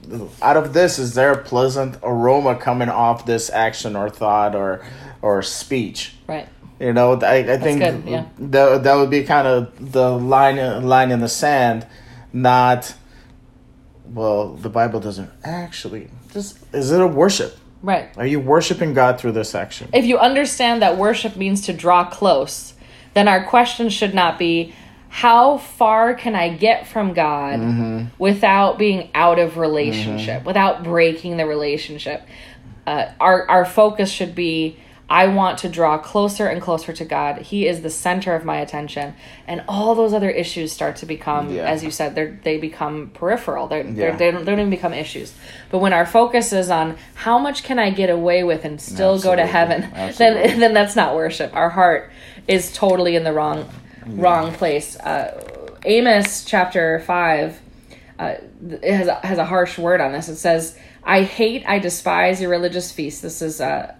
out 0.43 0.57
of 0.57 0.73
this 0.73 0.99
is 0.99 1.15
there 1.15 1.31
a 1.31 1.43
pleasant 1.43 1.97
aroma 2.03 2.55
coming 2.55 2.89
off 2.89 3.25
this 3.25 3.49
action 3.49 3.95
or 3.95 4.11
thought 4.11 4.55
or 4.55 4.85
or 5.23 5.41
speech? 5.41 6.13
Right 6.27 6.47
you 6.79 6.93
know, 6.93 7.19
I, 7.21 7.37
I 7.37 7.57
think 7.57 7.79
good, 7.79 8.03
yeah. 8.05 8.25
that 8.39 8.83
that 8.83 8.95
would 8.95 9.09
be 9.09 9.23
kind 9.23 9.47
of 9.47 9.91
the 9.91 10.11
line 10.11 10.85
line 10.85 11.11
in 11.11 11.19
the 11.19 11.29
sand, 11.29 11.87
not. 12.33 12.93
Well, 14.05 14.53
the 14.53 14.69
Bible 14.69 14.99
doesn't 14.99 15.29
actually. 15.43 16.09
Just 16.31 16.59
is 16.73 16.91
it 16.91 17.01
a 17.01 17.07
worship? 17.07 17.57
Right. 17.81 18.09
Are 18.17 18.25
you 18.25 18.39
worshiping 18.39 18.93
God 18.93 19.19
through 19.19 19.33
this 19.33 19.53
action? 19.53 19.89
If 19.93 20.05
you 20.05 20.17
understand 20.17 20.81
that 20.81 20.97
worship 20.97 21.35
means 21.35 21.61
to 21.67 21.73
draw 21.73 22.09
close, 22.09 22.73
then 23.13 23.27
our 23.27 23.43
question 23.45 23.89
should 23.89 24.15
not 24.15 24.39
be, 24.39 24.73
how 25.09 25.57
far 25.57 26.13
can 26.13 26.35
I 26.35 26.49
get 26.49 26.87
from 26.87 27.13
God 27.13 27.59
mm-hmm. 27.59 28.05
without 28.17 28.77
being 28.77 29.09
out 29.13 29.39
of 29.39 29.57
relationship, 29.57 30.39
mm-hmm. 30.39 30.47
without 30.47 30.83
breaking 30.83 31.37
the 31.37 31.45
relationship? 31.45 32.23
Uh, 32.85 33.11
our 33.19 33.47
our 33.49 33.65
focus 33.65 34.11
should 34.11 34.35
be 34.35 34.77
I 35.09 35.27
want 35.27 35.59
to 35.59 35.69
draw 35.69 35.97
closer 35.97 36.47
and 36.47 36.61
closer 36.61 36.91
to 36.91 37.05
God. 37.05 37.41
He 37.41 37.65
is 37.65 37.81
the 37.81 37.89
center 37.89 38.35
of 38.35 38.43
my 38.43 38.57
attention, 38.57 39.15
and 39.47 39.63
all 39.67 39.95
those 39.95 40.13
other 40.13 40.29
issues 40.29 40.71
start 40.71 40.97
to 40.97 41.05
become, 41.05 41.53
yeah. 41.53 41.63
as 41.63 41.83
you 41.83 41.91
said, 41.91 42.15
they 42.15 42.25
they 42.25 42.57
become 42.57 43.11
peripheral. 43.11 43.67
They're, 43.67 43.85
yeah. 43.85 43.93
they're, 43.93 44.17
they 44.17 44.31
don't, 44.31 44.45
they 44.45 44.51
don't 44.51 44.59
even 44.59 44.69
become 44.69 44.93
issues. 44.93 45.33
But 45.71 45.79
when 45.79 45.93
our 45.93 46.05
focus 46.05 46.51
is 46.51 46.69
on 46.69 46.97
how 47.15 47.39
much 47.39 47.63
can 47.63 47.79
I 47.79 47.89
get 47.89 48.09
away 48.09 48.43
with 48.43 48.65
and 48.65 48.81
still 48.81 49.15
Absolutely. 49.15 49.43
go 49.43 49.47
to 49.47 49.51
heaven, 49.51 49.83
Absolutely. 49.93 50.47
then 50.47 50.59
then 50.59 50.73
that's 50.73 50.95
not 50.95 51.15
worship. 51.15 51.55
Our 51.55 51.69
heart 51.69 52.11
is 52.47 52.73
totally 52.73 53.15
in 53.15 53.23
the 53.23 53.33
wrong 53.33 53.69
yeah. 54.05 54.13
wrong 54.15 54.53
place. 54.53 54.97
Uh, 54.97 55.41
Amos 55.85 56.43
chapter 56.43 56.99
five 57.01 57.61
uh, 58.19 58.35
it 58.61 58.93
has 58.93 59.07
a, 59.07 59.15
has 59.25 59.37
a 59.37 59.45
harsh 59.45 59.77
word 59.77 60.01
on 60.01 60.11
this. 60.11 60.27
It 60.27 60.37
says, 60.37 60.77
"I 61.03 61.21
hate, 61.21 61.63
I 61.67 61.79
despise 61.79 62.41
your 62.41 62.49
religious 62.49 62.91
feasts." 62.91 63.21
This 63.21 63.41
is 63.41 63.61
uh, 63.61 63.93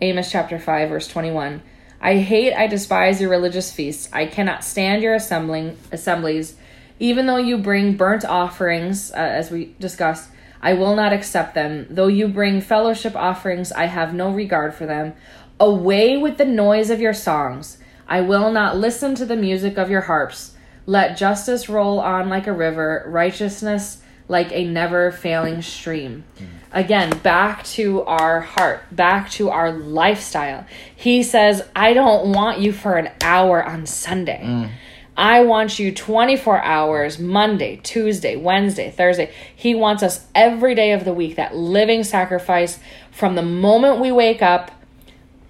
Amos 0.00 0.30
chapter 0.30 0.58
5 0.58 0.88
verse 0.88 1.08
21. 1.08 1.62
I 2.00 2.18
hate, 2.18 2.54
I 2.54 2.68
despise 2.68 3.20
your 3.20 3.30
religious 3.30 3.72
feasts. 3.72 4.08
I 4.12 4.26
cannot 4.26 4.62
stand 4.62 5.02
your 5.02 5.14
assembling 5.14 5.76
assemblies. 5.90 6.54
Even 7.00 7.26
though 7.26 7.36
you 7.36 7.58
bring 7.58 7.96
burnt 7.96 8.24
offerings, 8.24 9.10
uh, 9.12 9.16
as 9.16 9.50
we 9.50 9.74
discussed, 9.80 10.30
I 10.62 10.74
will 10.74 10.94
not 10.94 11.12
accept 11.12 11.54
them. 11.54 11.86
Though 11.90 12.08
you 12.08 12.28
bring 12.28 12.60
fellowship 12.60 13.16
offerings, 13.16 13.72
I 13.72 13.86
have 13.86 14.14
no 14.14 14.30
regard 14.30 14.74
for 14.74 14.86
them. 14.86 15.14
Away 15.60 16.16
with 16.16 16.38
the 16.38 16.44
noise 16.44 16.90
of 16.90 17.00
your 17.00 17.14
songs. 17.14 17.78
I 18.06 18.20
will 18.20 18.50
not 18.50 18.76
listen 18.76 19.14
to 19.16 19.26
the 19.26 19.36
music 19.36 19.76
of 19.76 19.90
your 19.90 20.02
harps. 20.02 20.54
Let 20.86 21.16
justice 21.16 21.68
roll 21.68 22.00
on 22.00 22.28
like 22.28 22.46
a 22.46 22.52
river, 22.52 23.04
righteousness 23.06 24.02
like 24.28 24.52
a 24.52 24.64
never 24.64 25.10
failing 25.10 25.62
stream. 25.62 26.24
Mm 26.38 26.57
again 26.78 27.18
back 27.18 27.64
to 27.64 28.02
our 28.04 28.40
heart 28.40 28.84
back 28.92 29.28
to 29.30 29.50
our 29.50 29.72
lifestyle. 29.72 30.64
He 30.94 31.22
says 31.24 31.62
i 31.74 31.92
don't 31.92 32.32
want 32.32 32.60
you 32.60 32.72
for 32.72 32.96
an 32.96 33.10
hour 33.20 33.64
on 33.64 33.84
sunday. 33.84 34.40
Mm. 34.44 34.70
i 35.16 35.42
want 35.42 35.80
you 35.80 35.92
24 35.92 36.62
hours 36.62 37.18
monday 37.18 37.80
tuesday 37.82 38.36
wednesday 38.36 38.90
thursday. 38.90 39.32
He 39.54 39.74
wants 39.74 40.04
us 40.04 40.26
every 40.36 40.76
day 40.76 40.92
of 40.92 41.04
the 41.04 41.12
week 41.12 41.34
that 41.36 41.56
living 41.56 42.04
sacrifice 42.04 42.78
from 43.10 43.34
the 43.34 43.42
moment 43.42 43.98
we 43.98 44.12
wake 44.12 44.40
up 44.40 44.70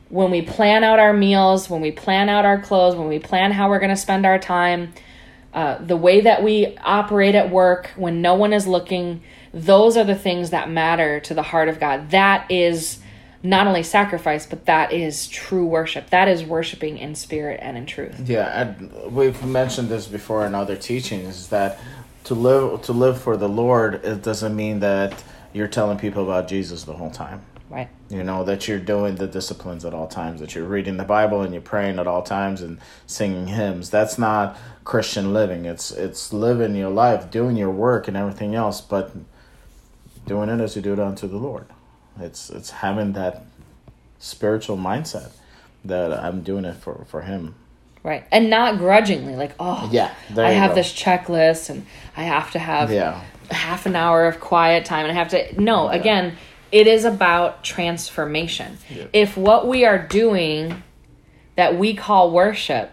when 0.09 0.31
we 0.31 0.41
plan 0.41 0.83
out 0.83 0.99
our 0.99 1.13
meals 1.13 1.69
when 1.69 1.83
we 1.83 1.93
plan 1.93 2.31
out 2.31 2.47
our 2.47 2.59
clothes 2.59 2.97
when 2.97 3.09
we 3.09 3.19
plan 3.19 3.53
how 3.53 3.69
we're 3.69 3.81
going 3.81 3.91
to 3.91 3.97
spend 3.97 4.25
our 4.25 4.39
time 4.39 4.95
uh, 5.53 5.77
the 5.79 5.97
way 5.97 6.23
that 6.23 6.43
we 6.43 6.77
operate 6.79 7.35
at 7.35 7.51
work 7.51 7.91
when 7.97 8.23
no 8.23 8.35
one 8.35 8.55
is 8.55 8.67
looking 8.67 9.21
those 9.53 9.97
are 9.97 10.05
the 10.05 10.15
things 10.15 10.51
that 10.51 10.71
matter 10.71 11.21
to 11.21 11.35
the 11.35 11.43
heart 11.43 11.69
of 11.69 11.81
God. 11.81 12.11
That 12.11 12.51
is 12.51 12.99
not 13.43 13.67
only 13.67 13.83
sacrifice, 13.83 14.47
but 14.47 14.67
that 14.67 14.93
is 14.93 15.29
true 15.29 15.65
worship. 15.65 16.11
That 16.11 16.29
is 16.29 16.43
worshiping 16.45 16.99
in 16.99 17.15
spirit 17.15 17.61
and 17.63 17.77
in 17.77 17.87
truth. 17.87 18.29
Yeah, 18.29 18.75
we've 19.09 19.45
mentioned 19.45 19.89
this 19.89 20.07
before 20.07 20.45
in 20.47 20.55
other 20.55 20.77
teachings. 20.77 21.49
That 21.49 21.79
to 22.25 22.35
live 22.35 22.83
to 22.83 22.93
live 22.93 23.21
for 23.21 23.37
the 23.37 23.49
Lord? 23.49 24.05
It 24.05 24.23
doesn't 24.23 24.55
mean 24.55 24.81
that 24.81 25.23
you're 25.53 25.69
telling 25.69 25.99
people 25.99 26.25
about 26.25 26.49
Jesus 26.49 26.85
the 26.85 26.95
whole 26.95 27.11
time. 27.11 27.43
Right. 27.71 27.89
You 28.09 28.23
know 28.23 28.45
that 28.45 28.67
you're 28.67 28.79
doing 28.79 29.17
the 29.17 29.27
disciplines 29.27 29.85
at 29.85 29.93
all 29.93 30.09
times. 30.09 30.41
That 30.41 30.55
you're 30.55 30.65
reading 30.65 30.97
the 30.97 31.05
Bible 31.05 31.43
and 31.43 31.53
you're 31.53 31.63
praying 31.63 31.99
at 31.99 32.07
all 32.07 32.23
times 32.23 32.63
and 32.63 32.79
singing 33.07 33.49
hymns. 33.49 33.91
That's 33.91 34.19
not 34.19 34.57
Christian 34.85 35.33
living. 35.33 35.65
It's 35.65 35.91
it's 35.91 36.33
living 36.33 36.75
your 36.75 36.91
life, 36.91 37.31
doing 37.31 37.57
your 37.57 37.71
work 37.71 38.09
and 38.09 38.17
everything 38.17 38.55
else, 38.55 38.81
but 38.81 39.13
doing 40.29 40.49
it 40.49 40.61
as 40.61 40.77
you 40.77 40.83
do 40.83 40.93
it 40.93 41.01
unto 41.01 41.27
the 41.27 41.37
Lord. 41.37 41.67
It's 42.21 42.51
it's 42.51 42.71
having 42.71 43.13
that 43.13 43.45
spiritual 44.19 44.77
mindset 44.77 45.33
that 45.85 46.13
I'm 46.13 46.43
doing 46.43 46.65
it 46.65 46.77
for 46.77 47.05
for 47.09 47.23
Him. 47.23 47.55
Right, 48.03 48.25
and 48.31 48.49
not 48.49 48.79
grudgingly, 48.79 49.35
like 49.35 49.55
oh 49.59 49.89
yeah, 49.93 50.15
I 50.37 50.53
have 50.53 50.71
go. 50.71 50.75
this 50.77 50.93
checklist 50.93 51.71
and 51.71 51.87
I 52.17 52.23
have 52.23 52.53
to 52.53 52.59
have 52.59 52.93
yeah. 52.93 53.23
half 53.51 53.87
an 53.87 53.97
hour 53.97 54.27
of 54.27 54.41
quiet 54.41 54.85
time 54.85 55.07
and 55.07 55.13
I 55.13 55.15
have 55.15 55.31
to 55.31 55.61
no 55.61 55.91
yeah. 55.91 55.99
again. 55.99 56.37
It 56.71 56.87
is 56.87 57.07
about 57.07 57.65
transformation. 57.65 58.77
Yeah. 58.91 59.07
If 59.15 59.39
what 59.39 59.67
we 59.67 59.87
are 59.87 59.99
doing 59.99 60.83
that 61.57 61.79
we 61.79 61.95
call 61.95 62.31
worship 62.31 62.91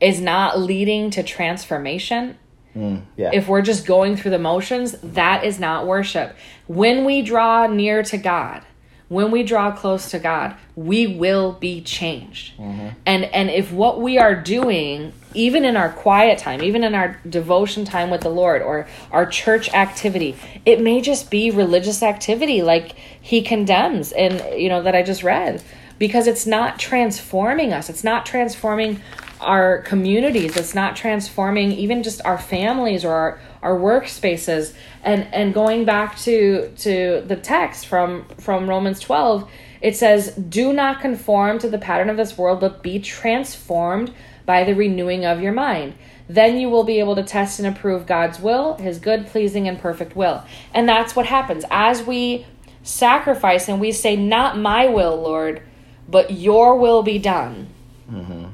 is 0.00 0.20
not 0.20 0.60
leading 0.60 1.10
to 1.10 1.22
transformation, 1.22 2.36
Mm, 2.74 3.02
yeah. 3.16 3.30
If 3.32 3.48
we're 3.48 3.62
just 3.62 3.86
going 3.86 4.16
through 4.16 4.32
the 4.32 4.38
motions, 4.38 4.92
that 5.02 5.44
is 5.44 5.60
not 5.60 5.86
worship. 5.86 6.36
When 6.66 7.04
we 7.04 7.22
draw 7.22 7.66
near 7.66 8.02
to 8.04 8.18
God, 8.18 8.62
when 9.08 9.30
we 9.30 9.42
draw 9.42 9.70
close 9.70 10.10
to 10.10 10.18
God, 10.18 10.56
we 10.74 11.06
will 11.06 11.52
be 11.52 11.82
changed. 11.82 12.56
Mm-hmm. 12.56 12.88
And 13.06 13.24
and 13.24 13.50
if 13.50 13.70
what 13.70 14.00
we 14.00 14.18
are 14.18 14.34
doing, 14.34 15.12
even 15.34 15.64
in 15.64 15.76
our 15.76 15.90
quiet 15.90 16.38
time, 16.38 16.62
even 16.62 16.82
in 16.82 16.94
our 16.94 17.20
devotion 17.28 17.84
time 17.84 18.10
with 18.10 18.22
the 18.22 18.30
Lord 18.30 18.62
or 18.62 18.88
our 19.12 19.26
church 19.26 19.72
activity, 19.72 20.36
it 20.64 20.80
may 20.80 21.00
just 21.00 21.30
be 21.30 21.50
religious 21.50 22.02
activity 22.02 22.62
like 22.62 22.96
he 23.20 23.42
condemns 23.42 24.10
and 24.12 24.60
you 24.60 24.68
know 24.68 24.82
that 24.82 24.94
I 24.94 25.02
just 25.02 25.22
read 25.22 25.62
because 25.98 26.26
it's 26.26 26.46
not 26.46 26.78
transforming 26.78 27.72
us. 27.72 27.88
It's 27.88 28.04
not 28.04 28.26
transforming 28.26 29.00
our 29.40 29.82
communities 29.82 30.56
it's 30.56 30.74
not 30.74 30.96
transforming 30.96 31.72
even 31.72 32.02
just 32.02 32.24
our 32.24 32.38
families 32.38 33.04
or 33.04 33.12
our, 33.12 33.40
our 33.62 33.78
workspaces 33.78 34.74
and 35.02 35.26
and 35.34 35.52
going 35.52 35.84
back 35.84 36.16
to 36.16 36.72
to 36.76 37.22
the 37.26 37.36
text 37.36 37.86
from 37.86 38.26
from 38.38 38.68
romans 38.68 39.00
12 39.00 39.50
it 39.82 39.94
says 39.96 40.34
do 40.34 40.72
not 40.72 41.00
conform 41.00 41.58
to 41.58 41.68
the 41.68 41.78
pattern 41.78 42.08
of 42.08 42.16
this 42.16 42.38
world 42.38 42.60
but 42.60 42.82
be 42.82 42.98
transformed 42.98 44.12
by 44.46 44.64
the 44.64 44.72
renewing 44.72 45.24
of 45.26 45.42
your 45.42 45.52
mind 45.52 45.94
then 46.26 46.58
you 46.58 46.70
will 46.70 46.84
be 46.84 47.00
able 47.00 47.14
to 47.16 47.22
test 47.22 47.58
and 47.58 47.68
approve 47.68 48.06
God's 48.06 48.40
will, 48.40 48.78
his 48.78 48.98
good, 48.98 49.26
pleasing, 49.26 49.68
and 49.68 49.78
perfect 49.78 50.16
will. 50.16 50.42
And 50.72 50.88
that's 50.88 51.14
what 51.14 51.26
happens. 51.26 51.64
As 51.70 52.02
we 52.02 52.46
sacrifice 52.82 53.68
and 53.68 53.78
we 53.78 53.92
say, 53.92 54.16
Not 54.16 54.56
my 54.56 54.86
will, 54.86 55.20
Lord, 55.20 55.62
but 56.08 56.30
your 56.30 56.76
will 56.78 57.02
be 57.02 57.18
done 57.18 57.68
mm-hmm. 58.10 58.46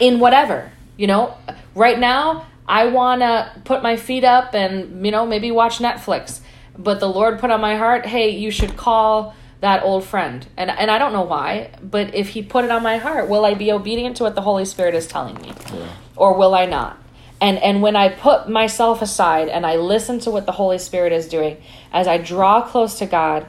in 0.00 0.20
whatever. 0.20 0.72
You 0.96 1.06
know, 1.06 1.36
right 1.74 1.98
now, 1.98 2.46
I 2.68 2.86
want 2.86 3.22
to 3.22 3.50
put 3.64 3.82
my 3.82 3.96
feet 3.96 4.24
up 4.24 4.54
and, 4.54 5.04
you 5.04 5.10
know, 5.10 5.26
maybe 5.26 5.50
watch 5.50 5.78
Netflix. 5.78 6.40
But 6.78 7.00
the 7.00 7.08
Lord 7.08 7.38
put 7.38 7.50
on 7.50 7.60
my 7.60 7.76
heart, 7.76 8.06
hey, 8.06 8.30
you 8.30 8.50
should 8.50 8.76
call 8.76 9.34
that 9.62 9.82
old 9.84 10.04
friend. 10.04 10.46
And 10.56 10.70
and 10.70 10.90
I 10.90 10.98
don't 10.98 11.12
know 11.12 11.22
why, 11.22 11.70
but 11.82 12.14
if 12.14 12.30
he 12.30 12.42
put 12.42 12.64
it 12.64 12.70
on 12.70 12.82
my 12.82 12.98
heart, 12.98 13.28
will 13.28 13.44
I 13.44 13.54
be 13.54 13.70
obedient 13.72 14.16
to 14.18 14.24
what 14.24 14.34
the 14.34 14.42
Holy 14.42 14.64
Spirit 14.64 14.94
is 14.94 15.06
telling 15.06 15.40
me? 15.40 15.52
Yeah. 15.72 15.88
Or 16.16 16.36
will 16.36 16.54
I 16.54 16.66
not? 16.66 16.98
And 17.40 17.58
and 17.58 17.80
when 17.80 17.94
I 17.94 18.08
put 18.08 18.48
myself 18.48 19.02
aside 19.02 19.48
and 19.48 19.64
I 19.64 19.76
listen 19.76 20.18
to 20.20 20.30
what 20.30 20.46
the 20.46 20.52
Holy 20.52 20.78
Spirit 20.78 21.12
is 21.12 21.28
doing, 21.28 21.58
as 21.92 22.08
I 22.08 22.18
draw 22.18 22.62
close 22.62 22.98
to 22.98 23.06
God, 23.06 23.46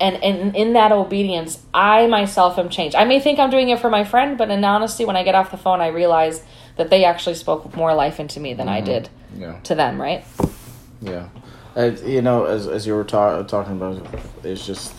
and, 0.00 0.22
and 0.24 0.56
in 0.56 0.72
that 0.72 0.92
obedience, 0.92 1.62
I 1.72 2.06
myself 2.06 2.58
am 2.58 2.68
changed. 2.68 2.96
I 2.96 3.04
may 3.04 3.20
think 3.20 3.38
I'm 3.38 3.50
doing 3.50 3.68
it 3.68 3.78
for 3.78 3.90
my 3.90 4.04
friend, 4.04 4.36
but 4.36 4.50
in 4.50 4.64
honesty, 4.64 5.04
when 5.04 5.16
I 5.16 5.22
get 5.22 5.34
off 5.34 5.50
the 5.50 5.56
phone, 5.56 5.80
I 5.80 5.88
realize 5.88 6.42
that 6.76 6.90
they 6.90 7.04
actually 7.04 7.36
spoke 7.36 7.74
more 7.76 7.94
life 7.94 8.18
into 8.18 8.40
me 8.40 8.54
than 8.54 8.66
mm-hmm. 8.66 8.76
I 8.76 8.80
did 8.80 9.08
yeah. 9.36 9.60
to 9.60 9.74
them, 9.74 10.00
right? 10.00 10.24
Yeah. 11.00 11.28
Uh, 11.76 11.92
you 12.04 12.22
know, 12.22 12.44
as, 12.44 12.66
as 12.66 12.86
you 12.86 12.94
were 12.94 13.04
ta- 13.04 13.42
talking 13.44 13.76
about, 13.76 14.04
it's 14.42 14.66
just, 14.66 14.94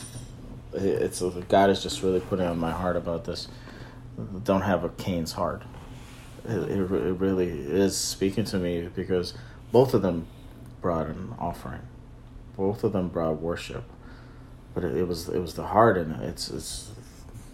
it's 0.73 1.21
God 1.21 1.69
is 1.69 1.83
just 1.83 2.01
really 2.01 2.19
putting 2.21 2.45
on 2.45 2.57
my 2.57 2.71
heart 2.71 2.95
about 2.95 3.25
this. 3.25 3.47
Don't 4.43 4.61
have 4.61 4.83
a 4.85 4.89
Cain's 4.89 5.33
heart. 5.33 5.63
It, 6.45 6.69
it, 6.69 6.79
it 6.79 7.13
really 7.19 7.49
is 7.49 7.97
speaking 7.97 8.45
to 8.45 8.57
me 8.57 8.89
because 8.95 9.33
both 9.71 9.93
of 9.93 10.01
them 10.01 10.27
brought 10.81 11.07
an 11.07 11.33
offering, 11.39 11.81
both 12.55 12.83
of 12.83 12.93
them 12.93 13.09
brought 13.09 13.41
worship 13.41 13.83
but 14.75 14.83
it, 14.83 14.95
it, 14.97 15.07
was 15.07 15.29
it 15.29 15.39
was 15.39 15.55
the 15.55 15.65
heart 15.65 15.97
and 15.97 16.21
it's 16.21 16.51
it's 16.51 16.91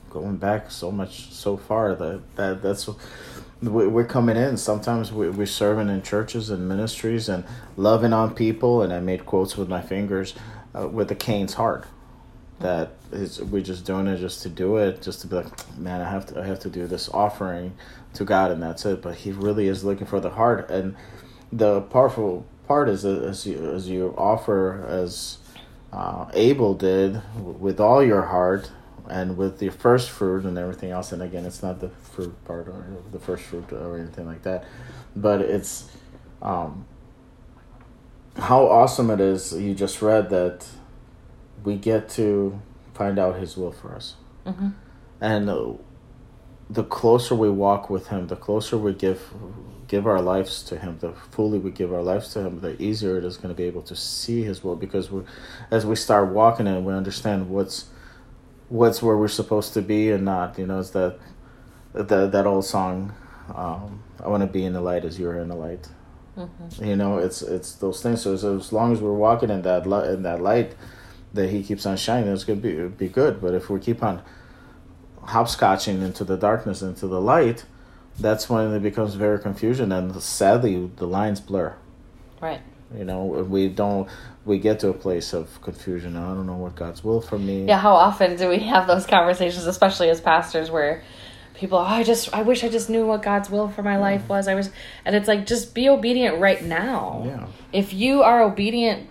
going 0.10 0.36
back 0.36 0.70
so 0.70 0.92
much 0.92 1.32
so 1.32 1.56
far 1.56 1.96
that 1.96 2.36
that 2.36 2.62
that's 2.62 2.90
we're 3.62 4.06
coming 4.06 4.36
in. 4.36 4.58
Sometimes 4.58 5.12
we're 5.14 5.46
serving 5.46 5.88
in 5.88 6.02
churches 6.02 6.50
and 6.50 6.68
ministries 6.68 7.30
and 7.30 7.46
loving 7.78 8.12
on 8.12 8.34
people 8.34 8.82
and 8.82 8.92
i 8.92 9.00
made 9.00 9.26
quotes 9.26 9.56
with 9.56 9.70
my 9.70 9.82
fingers 9.82 10.34
uh, 10.76 10.88
with 10.88 11.08
the 11.08 11.16
cain's 11.16 11.54
heart 11.54 11.86
that 12.60 12.92
is 13.12 13.42
we're 13.42 13.62
just 13.62 13.86
doing 13.86 14.08
it 14.08 14.18
just 14.18 14.42
to 14.44 14.50
do 14.50 14.78
it 14.78 15.02
just 15.02 15.22
to 15.22 15.28
be 15.28 15.36
like 15.36 15.78
man 15.78 16.02
i 16.02 16.10
have 16.10 16.26
to 16.26 16.40
i 16.40 16.46
have 16.46 16.60
to 16.60 16.70
do 16.70 16.88
this 16.88 17.10
offering 17.10 17.74
to 18.14 18.24
god 18.26 18.52
and 18.52 18.62
that's 18.62 18.86
it. 18.86 19.02
But 19.02 19.16
he 19.16 19.32
really 19.32 19.68
is 19.68 19.84
looking 19.84 20.08
for 20.08 20.20
the 20.20 20.32
heart 20.32 20.70
and 20.70 20.96
the 21.52 21.82
powerful 21.82 22.46
part 22.68 22.90
is 22.90 23.06
as 23.06 23.46
you 23.46 23.72
as 23.72 23.90
you 23.90 24.14
offer 24.18 24.86
as 24.88 25.38
uh, 25.92 26.30
Abel 26.34 26.74
did 26.74 27.22
with 27.36 27.80
all 27.80 28.04
your 28.04 28.24
heart 28.24 28.72
and 29.10 29.36
with 29.36 29.62
your 29.62 29.72
first 29.72 30.10
fruit 30.10 30.46
and 30.46 30.58
everything 30.58 30.92
else. 30.92 31.12
And 31.12 31.22
again, 31.22 31.46
it's 31.46 31.62
not 31.62 31.80
the 31.80 31.90
fruit 31.90 32.34
part 32.46 32.68
or 32.68 32.86
the 33.12 33.20
first 33.20 33.44
fruit 33.44 33.72
or 33.74 33.98
anything 33.98 34.26
like 34.26 34.44
that, 34.44 34.64
but 35.16 35.42
it's 35.42 35.90
um, 36.42 36.86
how 38.38 38.66
awesome 38.66 39.10
it 39.10 39.20
is. 39.20 39.54
You 39.54 39.74
just 39.74 40.02
read 40.02 40.30
that 40.30 40.66
we 41.64 41.76
get 41.76 42.10
to 42.12 42.60
find 42.94 43.20
out 43.20 43.40
His 43.40 43.58
will 43.58 43.72
for 43.72 43.94
us, 43.94 44.16
mm-hmm. 44.46 44.70
and 45.20 45.78
the 46.70 46.84
closer 46.84 47.36
we 47.36 47.50
walk 47.50 47.90
with 47.90 48.08
Him, 48.08 48.28
the 48.28 48.36
closer 48.36 48.78
we 48.78 48.94
give 48.94 49.34
give 49.92 50.08
our 50.08 50.22
lives 50.22 50.64
to 50.64 50.80
him 50.80 50.98
the 51.02 51.12
fully 51.32 51.60
we 51.60 51.70
give 51.70 51.94
our 51.94 52.02
lives 52.02 52.32
to 52.32 52.40
him 52.40 52.62
the 52.62 52.82
easier 52.82 53.18
it 53.18 53.26
is 53.26 53.36
going 53.36 53.54
to 53.54 53.54
be 53.54 53.66
able 53.66 53.82
to 53.82 53.94
see 53.94 54.42
his 54.42 54.64
will 54.64 54.78
because 54.78 55.12
we 55.12 55.22
as 55.70 55.86
we 55.86 55.98
start 55.98 56.30
walking 56.30 56.66
in 56.66 56.86
we 56.86 56.94
understand 56.94 57.50
what's 57.50 57.90
what's 58.70 59.04
where 59.04 59.18
we're 59.18 59.28
supposed 59.28 59.74
to 59.74 59.82
be 59.82 60.10
and 60.10 60.24
not 60.24 60.58
you 60.58 60.66
know 60.66 60.80
it's 60.80 60.92
that 60.92 61.20
that 61.92 62.32
that 62.32 62.46
old 62.46 62.64
song 62.64 63.14
um, 63.54 64.02
i 64.24 64.30
want 64.30 64.40
to 64.40 64.48
be 64.48 64.64
in 64.64 64.72
the 64.72 64.80
light 64.80 65.04
as 65.04 65.20
you're 65.20 65.38
in 65.38 65.50
the 65.50 65.56
light. 65.56 65.90
Mm-hmm. 66.38 66.86
you 66.86 66.96
know 66.96 67.18
it's 67.18 67.42
it's 67.42 67.74
those 67.74 68.02
things. 68.02 68.22
So, 68.22 68.38
so, 68.38 68.56
as 68.56 68.72
long 68.72 68.94
as 68.94 69.02
we're 69.02 69.12
walking 69.12 69.50
in 69.50 69.64
that 69.64 69.86
light 69.86 70.10
in 70.12 70.24
that 70.24 70.42
light 70.42 70.76
that 71.34 71.50
he 71.50 71.62
keeps 71.62 71.86
on 71.86 71.98
shining 71.98 72.32
it's 72.32 72.46
going 72.46 72.62
to 72.62 72.90
be 72.90 73.08
be 73.08 73.10
good. 73.10 73.42
But 73.42 73.54
if 73.54 73.70
we 73.70 73.82
keep 73.82 74.02
on 74.02 74.22
hopscotching 75.24 76.02
into 76.02 76.24
the 76.24 76.38
darkness 76.38 76.82
into 76.82 77.08
the 77.08 77.20
light 77.20 77.66
that's 78.20 78.50
when 78.50 78.74
it 78.74 78.82
becomes 78.82 79.16
very 79.16 79.40
confusion 79.40 79.92
and 79.92 80.22
sadly 80.22 80.90
the 80.96 81.08
lines 81.08 81.40
blur. 81.40 81.76
Right. 82.42 82.62
You 82.96 83.06
know 83.06 83.24
we 83.24 83.70
don't 83.70 84.10
we 84.44 84.60
get 84.60 84.80
to 84.82 84.90
a 84.90 84.94
place 84.94 85.34
of 85.34 85.62
confusion. 85.62 86.18
I 86.18 86.34
don't 86.34 86.46
know 86.46 86.58
what 86.58 86.76
god's 86.76 87.04
will 87.04 87.22
for 87.22 87.40
me. 87.40 87.66
Yeah 87.66 87.80
how 87.80 87.94
often 87.94 88.36
do 88.36 88.50
we 88.50 88.60
have 88.60 88.88
those 88.88 89.06
conversations 89.06 89.66
especially 89.66 90.10
as 90.10 90.20
pastors 90.20 90.70
where 90.70 91.04
people 91.54 91.78
oh, 91.78 91.82
i 91.82 92.02
just 92.02 92.34
i 92.34 92.42
wish 92.42 92.64
i 92.64 92.70
just 92.70 92.90
knew 92.90 93.06
what 93.06 93.22
god's 93.22 93.50
will 93.50 93.70
for 93.70 93.84
my 93.84 93.98
life 93.98 94.28
was. 94.28 94.48
I 94.48 94.56
was 94.56 94.72
and 95.06 95.16
it's 95.16 95.28
like 95.28 95.46
just 95.46 95.74
be 95.74 95.88
obedient 95.90 96.40
right 96.40 96.64
now. 96.64 97.24
Yeah. 97.26 97.48
If 97.72 97.94
you 97.94 98.24
are 98.24 98.42
obedient 98.42 99.10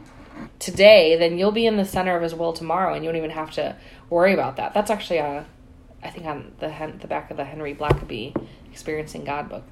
today 0.58 1.16
then 1.16 1.38
you'll 1.38 1.52
be 1.52 1.66
in 1.66 1.76
the 1.76 1.84
center 1.84 2.16
of 2.16 2.22
his 2.22 2.34
will 2.34 2.52
tomorrow 2.52 2.94
and 2.94 3.04
you 3.04 3.10
don't 3.10 3.18
even 3.18 3.30
have 3.30 3.50
to 3.52 3.76
worry 4.10 4.34
about 4.34 4.56
that. 4.56 4.74
That's 4.74 4.90
actually 4.90 5.18
a 5.18 5.46
I 6.02 6.10
think 6.10 6.26
on 6.26 6.52
the 6.60 6.68
the 7.00 7.06
back 7.06 7.30
of 7.30 7.36
the 7.36 7.44
Henry 7.44 7.74
Blackaby 7.74 8.34
Experiencing 8.70 9.24
God 9.24 9.48
book. 9.48 9.64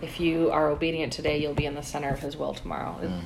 If 0.00 0.18
you 0.18 0.50
are 0.50 0.68
obedient 0.68 1.12
today, 1.12 1.40
you'll 1.40 1.54
be 1.54 1.66
in 1.66 1.74
the 1.74 1.82
center 1.82 2.10
of 2.10 2.20
His 2.20 2.36
will 2.36 2.54
tomorrow. 2.54 2.98
Mm. 3.00 3.22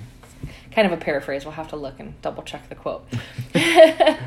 Kind 0.71 0.87
of 0.87 0.93
a 0.93 1.03
paraphrase. 1.03 1.45
We'll 1.45 1.55
have 1.55 1.69
to 1.69 1.77
look 1.77 1.99
and 1.99 2.21
double 2.21 2.43
check 2.43 2.69
the 2.69 2.75
quote. 2.75 3.07
it, 3.55 4.21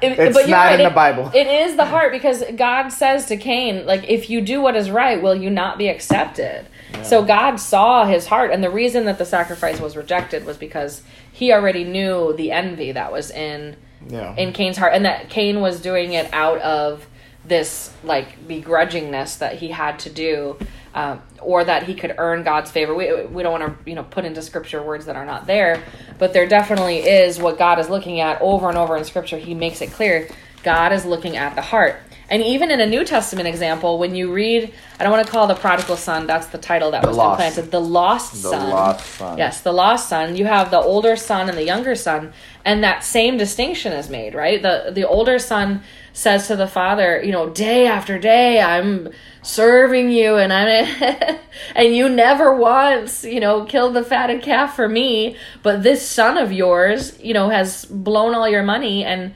it's 0.00 0.36
but 0.36 0.48
not 0.48 0.56
right, 0.56 0.80
in 0.80 0.84
the 0.84 0.94
Bible. 0.94 1.28
It, 1.34 1.46
it 1.46 1.68
is 1.68 1.76
the 1.76 1.84
heart 1.84 2.12
because 2.12 2.44
God 2.54 2.90
says 2.90 3.26
to 3.26 3.36
Cain, 3.36 3.84
like, 3.84 4.08
if 4.08 4.30
you 4.30 4.40
do 4.40 4.62
what 4.62 4.76
is 4.76 4.90
right, 4.90 5.20
will 5.20 5.34
you 5.34 5.50
not 5.50 5.78
be 5.78 5.88
accepted? 5.88 6.66
Yeah. 6.92 7.02
So 7.02 7.24
God 7.24 7.56
saw 7.56 8.06
his 8.06 8.26
heart, 8.26 8.52
and 8.52 8.62
the 8.62 8.70
reason 8.70 9.06
that 9.06 9.18
the 9.18 9.24
sacrifice 9.24 9.80
was 9.80 9.96
rejected 9.96 10.46
was 10.46 10.56
because 10.56 11.02
he 11.32 11.52
already 11.52 11.82
knew 11.82 12.34
the 12.36 12.52
envy 12.52 12.92
that 12.92 13.10
was 13.10 13.30
in 13.30 13.76
yeah. 14.08 14.34
in 14.36 14.52
Cain's 14.52 14.76
heart, 14.76 14.92
and 14.94 15.04
that 15.04 15.30
Cain 15.30 15.60
was 15.60 15.80
doing 15.80 16.12
it 16.12 16.32
out 16.32 16.58
of 16.58 17.06
this 17.44 17.92
like 18.04 18.46
begrudgingness 18.46 19.38
that 19.38 19.56
he 19.56 19.68
had 19.68 19.98
to 20.00 20.10
do 20.10 20.56
um, 20.94 21.22
or 21.40 21.64
that 21.64 21.84
he 21.84 21.94
could 21.94 22.14
earn 22.18 22.44
god's 22.44 22.70
favor. 22.70 22.94
We, 22.94 23.24
we 23.24 23.42
don't 23.42 23.60
want 23.60 23.84
to 23.84 23.90
you 23.90 23.96
know 23.96 24.04
put 24.04 24.24
into 24.24 24.42
scripture 24.42 24.82
words 24.82 25.06
that 25.06 25.16
are 25.16 25.26
not 25.26 25.46
there 25.46 25.82
but 26.18 26.32
there 26.32 26.46
definitely 26.46 26.98
is 26.98 27.38
what 27.38 27.58
god 27.58 27.78
is 27.78 27.88
looking 27.88 28.20
at 28.20 28.40
over 28.40 28.68
and 28.68 28.78
over 28.78 28.96
in 28.96 29.04
scripture. 29.04 29.38
He 29.38 29.54
makes 29.54 29.80
it 29.80 29.90
clear. 29.92 30.28
God 30.62 30.92
is 30.92 31.04
looking 31.04 31.36
at 31.36 31.56
the 31.56 31.62
heart. 31.62 31.96
And 32.30 32.42
even 32.42 32.70
in 32.70 32.80
a 32.80 32.86
new 32.86 33.04
testament 33.04 33.48
example 33.48 33.98
when 33.98 34.14
you 34.14 34.32
read 34.32 34.72
i 34.98 35.02
don't 35.02 35.12
want 35.12 35.26
to 35.26 35.30
call 35.30 35.46
the 35.48 35.54
prodigal 35.54 35.96
son 35.96 36.26
that's 36.26 36.46
the 36.46 36.56
title 36.56 36.92
that 36.92 37.02
the 37.02 37.08
was 37.08 37.16
lost. 37.16 37.40
implanted 37.40 37.70
the 37.70 37.80
lost 37.80 38.32
the 38.32 38.38
son. 38.50 38.70
lost 38.70 39.06
son. 39.06 39.38
Yes 39.38 39.60
the 39.60 39.72
lost 39.72 40.08
son. 40.08 40.36
You 40.36 40.46
have 40.46 40.70
the 40.70 40.80
older 40.80 41.16
son 41.16 41.48
and 41.48 41.58
the 41.58 41.64
younger 41.64 41.94
son 41.94 42.32
and 42.64 42.84
that 42.84 43.04
same 43.04 43.36
distinction 43.36 43.92
is 43.92 44.08
made 44.08 44.34
right? 44.34 44.62
The 44.62 44.92
the 44.94 45.04
older 45.04 45.38
son 45.38 45.82
says 46.12 46.46
to 46.48 46.56
the 46.56 46.66
father, 46.66 47.22
you 47.22 47.32
know, 47.32 47.48
day 47.50 47.86
after 47.86 48.18
day 48.18 48.60
I'm 48.60 49.08
serving 49.42 50.10
you 50.10 50.36
and 50.36 50.52
I'm 50.52 51.38
and 51.74 51.94
you 51.94 52.08
never 52.08 52.54
once, 52.54 53.24
you 53.24 53.40
know, 53.40 53.64
killed 53.64 53.94
the 53.94 54.04
fatted 54.04 54.42
calf 54.42 54.76
for 54.76 54.88
me, 54.88 55.36
but 55.62 55.82
this 55.82 56.06
son 56.06 56.38
of 56.38 56.52
yours, 56.52 57.18
you 57.20 57.34
know, 57.34 57.48
has 57.48 57.84
blown 57.86 58.34
all 58.34 58.48
your 58.48 58.62
money 58.62 59.04
and 59.04 59.34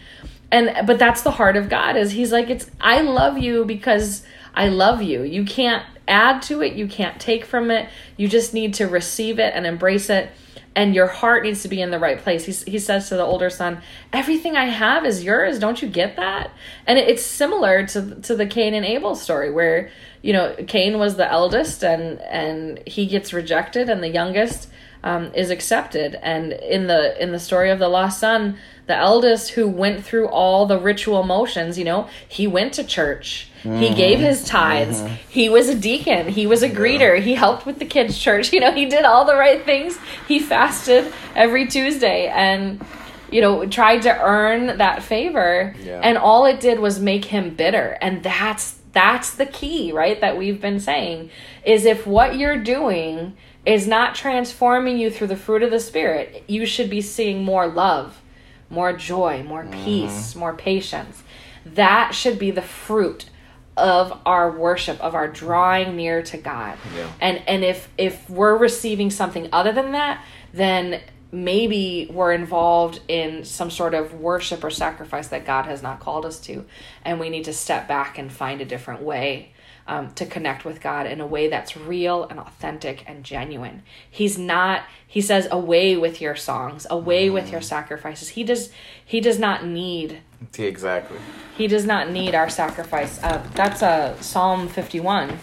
and 0.50 0.86
but 0.86 0.98
that's 0.98 1.22
the 1.22 1.32
heart 1.32 1.56
of 1.56 1.68
God 1.68 1.96
is 1.96 2.12
he's 2.12 2.30
like 2.32 2.50
it's 2.50 2.70
I 2.80 3.00
love 3.00 3.38
you 3.38 3.64
because 3.64 4.24
I 4.54 4.68
love 4.68 5.02
you. 5.02 5.22
You 5.22 5.44
can't 5.44 5.84
add 6.08 6.40
to 6.42 6.62
it, 6.62 6.74
you 6.74 6.86
can't 6.86 7.20
take 7.20 7.44
from 7.44 7.70
it. 7.70 7.88
You 8.16 8.28
just 8.28 8.54
need 8.54 8.74
to 8.74 8.86
receive 8.86 9.38
it 9.38 9.52
and 9.54 9.66
embrace 9.66 10.08
it 10.08 10.30
and 10.76 10.94
your 10.94 11.06
heart 11.06 11.42
needs 11.42 11.62
to 11.62 11.68
be 11.68 11.80
in 11.80 11.90
the 11.90 11.98
right 11.98 12.18
place. 12.18 12.44
He, 12.44 12.70
he 12.70 12.78
says 12.78 13.08
to 13.08 13.16
the 13.16 13.24
older 13.24 13.48
son, 13.48 13.80
Everything 14.12 14.56
I 14.56 14.66
have 14.66 15.06
is 15.06 15.24
yours. 15.24 15.58
Don't 15.58 15.80
you 15.80 15.88
get 15.88 16.16
that? 16.16 16.50
And 16.86 16.98
it's 16.98 17.24
similar 17.24 17.86
to, 17.88 18.14
to 18.16 18.36
the 18.36 18.46
Cain 18.46 18.74
and 18.74 18.84
Abel 18.84 19.16
story 19.16 19.50
where, 19.50 19.90
you 20.20 20.34
know, 20.34 20.54
Cain 20.68 20.98
was 20.98 21.16
the 21.16 21.28
eldest 21.28 21.82
and, 21.82 22.20
and 22.20 22.86
he 22.86 23.06
gets 23.06 23.32
rejected 23.32 23.88
and 23.88 24.02
the 24.02 24.08
youngest 24.08 24.68
um, 25.02 25.32
is 25.34 25.48
accepted. 25.50 26.14
And 26.22 26.52
in 26.52 26.88
the, 26.88 27.20
in 27.22 27.32
the 27.32 27.40
story 27.40 27.70
of 27.70 27.78
the 27.78 27.88
lost 27.88 28.20
son, 28.20 28.58
the 28.86 28.96
eldest 28.96 29.50
who 29.50 29.68
went 29.68 30.04
through 30.04 30.28
all 30.28 30.66
the 30.66 30.78
ritual 30.78 31.22
motions, 31.22 31.78
you 31.78 31.84
know, 31.84 32.08
he 32.28 32.46
went 32.46 32.72
to 32.74 32.84
church. 32.84 33.48
Mm-hmm. 33.62 33.78
He 33.78 33.94
gave 33.94 34.20
his 34.20 34.44
tithes. 34.44 35.00
Mm-hmm. 35.00 35.14
He 35.28 35.48
was 35.48 35.68
a 35.68 35.74
deacon. 35.74 36.28
He 36.28 36.46
was 36.46 36.62
a 36.62 36.70
greeter. 36.70 37.16
Yeah. 37.16 37.22
He 37.22 37.34
helped 37.34 37.66
with 37.66 37.78
the 37.78 37.84
kids' 37.84 38.18
church. 38.18 38.52
You 38.56 38.60
know, 38.60 38.72
he 38.72 38.86
did 38.86 39.04
all 39.04 39.24
the 39.26 39.36
right 39.36 39.64
things. 39.64 39.98
He 40.26 40.38
fasted 40.38 41.12
every 41.34 41.66
Tuesday 41.66 42.28
and, 42.28 42.82
you 43.30 43.42
know, 43.42 43.66
tried 43.66 44.02
to 44.02 44.18
earn 44.18 44.78
that 44.78 45.02
favor. 45.02 45.74
Yeah. 45.82 46.00
And 46.02 46.16
all 46.16 46.46
it 46.46 46.60
did 46.60 46.78
was 46.78 46.98
make 46.98 47.26
him 47.26 47.54
bitter. 47.54 47.98
And 48.00 48.22
that's 48.22 48.78
that's 48.92 49.34
the 49.34 49.44
key, 49.44 49.92
right? 49.92 50.18
That 50.22 50.38
we've 50.38 50.58
been 50.58 50.80
saying 50.80 51.28
is 51.66 51.84
if 51.84 52.06
what 52.06 52.38
you're 52.38 52.62
doing 52.62 53.36
is 53.66 53.86
not 53.86 54.14
transforming 54.14 54.96
you 54.96 55.10
through 55.10 55.26
the 55.26 55.36
fruit 55.36 55.62
of 55.62 55.70
the 55.70 55.80
Spirit, 55.80 56.44
you 56.46 56.64
should 56.64 56.88
be 56.88 57.02
seeing 57.02 57.44
more 57.44 57.66
love, 57.66 58.22
more 58.70 58.92
joy, 58.92 59.42
more 59.42 59.64
mm-hmm. 59.64 59.84
peace, 59.84 60.34
more 60.34 60.54
patience. 60.54 61.22
That 61.64 62.14
should 62.14 62.38
be 62.38 62.50
the 62.50 62.62
fruit 62.62 63.30
of 63.76 64.18
our 64.24 64.50
worship, 64.50 65.00
of 65.00 65.14
our 65.14 65.28
drawing 65.28 65.96
near 65.96 66.22
to 66.22 66.36
God. 66.36 66.78
Yeah. 66.96 67.12
And 67.20 67.42
and 67.46 67.64
if 67.64 67.88
if 67.98 68.28
we're 68.30 68.56
receiving 68.56 69.10
something 69.10 69.48
other 69.52 69.72
than 69.72 69.92
that, 69.92 70.24
then 70.52 71.00
maybe 71.32 72.08
we're 72.10 72.32
involved 72.32 73.00
in 73.08 73.44
some 73.44 73.70
sort 73.70 73.92
of 73.92 74.14
worship 74.14 74.64
or 74.64 74.70
sacrifice 74.70 75.28
that 75.28 75.44
God 75.44 75.66
has 75.66 75.82
not 75.82 76.00
called 76.00 76.24
us 76.24 76.38
to, 76.40 76.64
and 77.04 77.20
we 77.20 77.28
need 77.28 77.44
to 77.44 77.52
step 77.52 77.86
back 77.88 78.16
and 78.16 78.32
find 78.32 78.60
a 78.60 78.64
different 78.64 79.02
way 79.02 79.52
um, 79.88 80.12
to 80.14 80.26
connect 80.26 80.64
with 80.64 80.80
God 80.80 81.06
in 81.06 81.20
a 81.20 81.26
way 81.26 81.48
that's 81.48 81.76
real 81.76 82.24
and 82.24 82.38
authentic 82.38 83.04
and 83.06 83.24
genuine. 83.24 83.82
He's 84.10 84.38
not. 84.38 84.82
He 85.06 85.20
says, 85.20 85.48
"Away 85.50 85.96
with 85.96 86.20
your 86.20 86.36
songs, 86.36 86.86
away 86.90 87.30
with 87.30 87.50
your 87.50 87.62
sacrifices." 87.62 88.30
He 88.30 88.44
does. 88.44 88.70
He 89.04 89.20
does 89.20 89.38
not 89.38 89.64
need. 89.64 90.20
Exactly. 90.58 91.18
He 91.56 91.66
does 91.66 91.86
not 91.86 92.10
need 92.10 92.34
our 92.34 92.50
sacrifice. 92.50 93.22
Uh, 93.22 93.46
that's 93.54 93.82
uh, 93.82 94.20
Psalm 94.20 94.68
fifty-one. 94.68 95.38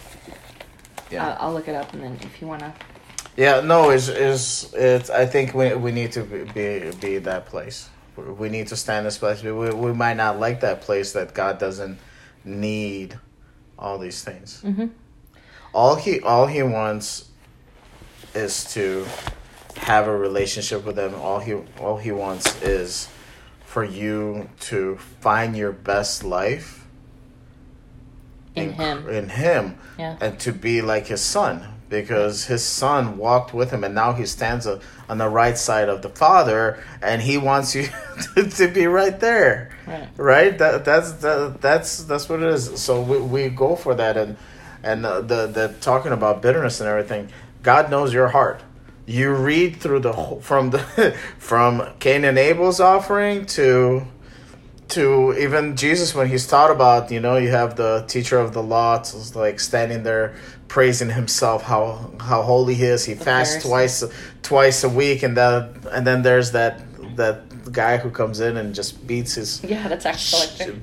Yeah. 1.10 1.28
Uh, 1.28 1.38
I'll 1.40 1.54
look 1.54 1.68
it 1.68 1.76
up, 1.76 1.94
and 1.94 2.04
then 2.04 2.18
if 2.22 2.42
you 2.42 2.48
want 2.48 2.62
to. 2.62 2.74
Yeah, 3.36 3.62
no, 3.62 3.90
it's, 3.90 4.10
it's, 4.10 4.72
it's 4.76 5.10
I 5.10 5.26
think 5.26 5.56
we, 5.56 5.74
we 5.74 5.92
need 5.92 6.12
to 6.12 6.24
be, 6.24 6.44
be, 6.54 6.92
be 7.02 7.18
that 7.18 7.48
place. 7.48 7.90
We 8.16 8.50
need 8.50 8.68
to 8.68 8.76
stand 8.76 9.08
this 9.08 9.18
place. 9.18 9.42
We, 9.42 9.52
we 9.52 9.92
might 9.92 10.18
not 10.18 10.40
like 10.40 10.60
that 10.60 10.82
place 10.82 11.14
that 11.14 11.34
God 11.34 11.58
doesn't 11.58 11.98
need 12.46 13.18
all 13.84 13.98
these 14.00 14.24
things. 14.24 14.62
Mm-hmm. 14.64 14.88
All 15.74 15.96
he 15.96 16.22
all 16.22 16.48
he 16.48 16.64
wants 16.64 17.30
is 18.34 18.64
to 18.74 19.06
have 19.78 20.08
a 20.08 20.16
relationship 20.18 20.86
with 20.86 20.98
him. 20.98 21.14
All 21.16 21.40
he 21.40 21.54
all 21.80 21.98
he 21.98 22.12
wants 22.12 22.62
is 22.62 23.10
for 23.66 23.84
you 23.84 24.50
to 24.62 24.98
find 25.20 25.58
your 25.58 25.72
best 25.72 26.24
life 26.24 26.86
In 28.56 28.74
him. 28.74 29.10
in 29.10 29.30
him 29.30 29.78
Yeah. 29.98 30.16
and 30.22 30.40
to 30.42 30.52
be 30.52 30.82
like 30.82 31.08
his 31.08 31.22
son 31.22 31.73
because 31.94 32.46
his 32.46 32.64
son 32.64 33.18
walked 33.18 33.54
with 33.54 33.70
him 33.70 33.84
and 33.84 33.94
now 33.94 34.14
he 34.14 34.26
stands 34.26 34.66
on 34.66 35.18
the 35.18 35.30
right 35.30 35.58
side 35.58 35.90
of 35.90 36.02
the 36.02 36.10
father 36.10 36.84
and 37.02 37.22
he 37.22 37.38
wants 37.38 37.76
you 37.76 37.88
to, 38.36 38.50
to 38.50 38.68
be 38.68 38.88
right 38.88 39.20
there. 39.20 39.72
Right. 39.86 40.10
right? 40.18 40.58
That 40.58 40.86
that's 40.86 41.12
that, 41.14 41.62
that's 41.62 42.04
that's 42.06 42.28
what 42.28 42.42
it 42.42 42.50
is. 42.50 42.82
So 42.82 43.02
we, 43.02 43.20
we 43.20 43.50
go 43.50 43.76
for 43.76 43.94
that 43.94 44.18
and 44.18 44.38
and 44.82 45.06
uh, 45.06 45.22
the 45.22 45.46
the 45.48 45.76
talking 45.82 46.12
about 46.12 46.42
bitterness 46.42 46.80
and 46.80 46.90
everything 46.90 47.30
god 47.62 47.90
knows 47.90 48.14
your 48.14 48.30
heart. 48.30 48.62
You 49.06 49.34
read 49.34 49.78
through 49.78 50.00
the 50.00 50.14
whole, 50.14 50.40
from 50.40 50.72
the 50.72 51.16
from 51.38 51.84
cain 52.00 52.26
and 52.26 52.38
abel's 52.40 52.80
offering 52.80 53.46
to 53.48 54.08
to 54.90 55.34
even 55.38 55.76
Jesus 55.76 56.14
when 56.14 56.28
he's 56.28 56.46
taught 56.48 56.70
about, 56.72 57.12
you 57.12 57.20
know, 57.20 57.38
you 57.38 57.50
have 57.50 57.76
the 57.76 58.04
teacher 58.08 58.38
of 58.40 58.54
the 58.54 58.62
law 58.64 59.00
it's 59.00 59.36
like 59.36 59.60
standing 59.60 60.04
there 60.04 60.36
praising 60.68 61.10
himself 61.10 61.64
how 61.64 62.12
how 62.20 62.42
holy 62.42 62.74
he 62.76 62.84
is. 62.84 63.06
He 63.06 63.16
fasts 63.16 63.58
Pharisee. 63.58 63.70
twice 63.70 64.04
twice 64.44 64.84
a 64.84 64.90
week 64.90 65.24
and 65.24 65.38
that 65.38 65.70
and 65.92 66.06
then 66.06 66.22
there's 66.22 66.52
that 66.52 66.82
that 67.18 67.72
guy 67.72 67.98
who 67.98 68.10
comes 68.10 68.40
in 68.40 68.58
and 68.58 68.76
just 68.76 69.06
beats 69.08 69.36
his 69.36 69.64
Yeah, 69.74 69.88
that's 69.88 70.06
actually. 70.06 70.80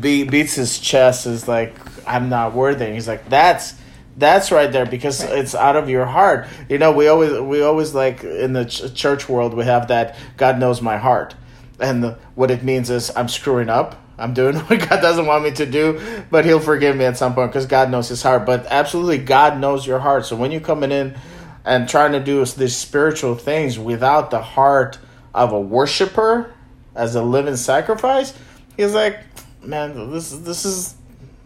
be, 0.00 0.24
beats 0.24 0.54
his 0.54 0.78
chest 0.78 1.26
is 1.26 1.46
like 1.48 1.74
I'm 2.06 2.28
not 2.28 2.54
worthy. 2.54 2.84
And 2.86 2.94
he's 2.94 3.08
like 3.08 3.28
that's 3.28 3.74
that's 4.18 4.50
right 4.50 4.72
there 4.72 4.86
because 4.86 5.22
Right. 5.22 5.38
it's 5.40 5.54
out 5.54 5.76
of 5.76 5.88
your 5.90 6.06
heart. 6.06 6.46
You 6.68 6.78
know, 6.78 6.90
we 6.92 7.08
always 7.08 7.38
we 7.40 7.62
always 7.62 7.94
like 7.94 8.24
in 8.24 8.54
the 8.54 8.64
ch- 8.64 8.92
church 8.94 9.28
world 9.28 9.54
we 9.54 9.64
have 9.64 9.88
that 9.88 10.16
God 10.36 10.58
knows 10.58 10.80
my 10.82 10.96
heart. 10.96 11.34
And 11.78 12.02
the, 12.02 12.18
what 12.34 12.50
it 12.50 12.62
means 12.62 12.90
is 12.90 13.10
I'm 13.14 13.28
screwing 13.28 13.68
up. 13.68 14.00
I'm 14.18 14.32
doing 14.34 14.56
what 14.56 14.88
God 14.88 15.00
doesn't 15.00 15.26
want 15.26 15.44
me 15.44 15.52
to 15.52 15.66
do, 15.66 16.00
but 16.30 16.44
He'll 16.44 16.60
forgive 16.60 16.96
me 16.96 17.04
at 17.04 17.16
some 17.16 17.34
point 17.34 17.50
because 17.50 17.66
God 17.66 17.90
knows 17.90 18.08
His 18.08 18.22
heart. 18.22 18.46
But 18.46 18.66
absolutely, 18.66 19.18
God 19.18 19.60
knows 19.60 19.86
your 19.86 19.98
heart. 19.98 20.26
So 20.26 20.36
when 20.36 20.52
you're 20.52 20.60
coming 20.60 20.92
in 20.92 21.16
and 21.64 21.88
trying 21.88 22.12
to 22.12 22.20
do 22.20 22.44
these 22.44 22.76
spiritual 22.76 23.34
things 23.34 23.78
without 23.78 24.30
the 24.30 24.40
heart 24.40 24.98
of 25.34 25.52
a 25.52 25.60
worshiper 25.60 26.54
as 26.94 27.14
a 27.14 27.22
living 27.22 27.56
sacrifice, 27.56 28.32
He's 28.76 28.94
like, 28.94 29.20
man, 29.62 30.10
this 30.10 30.32
is 30.32 30.42
this 30.44 30.64
is. 30.64 30.94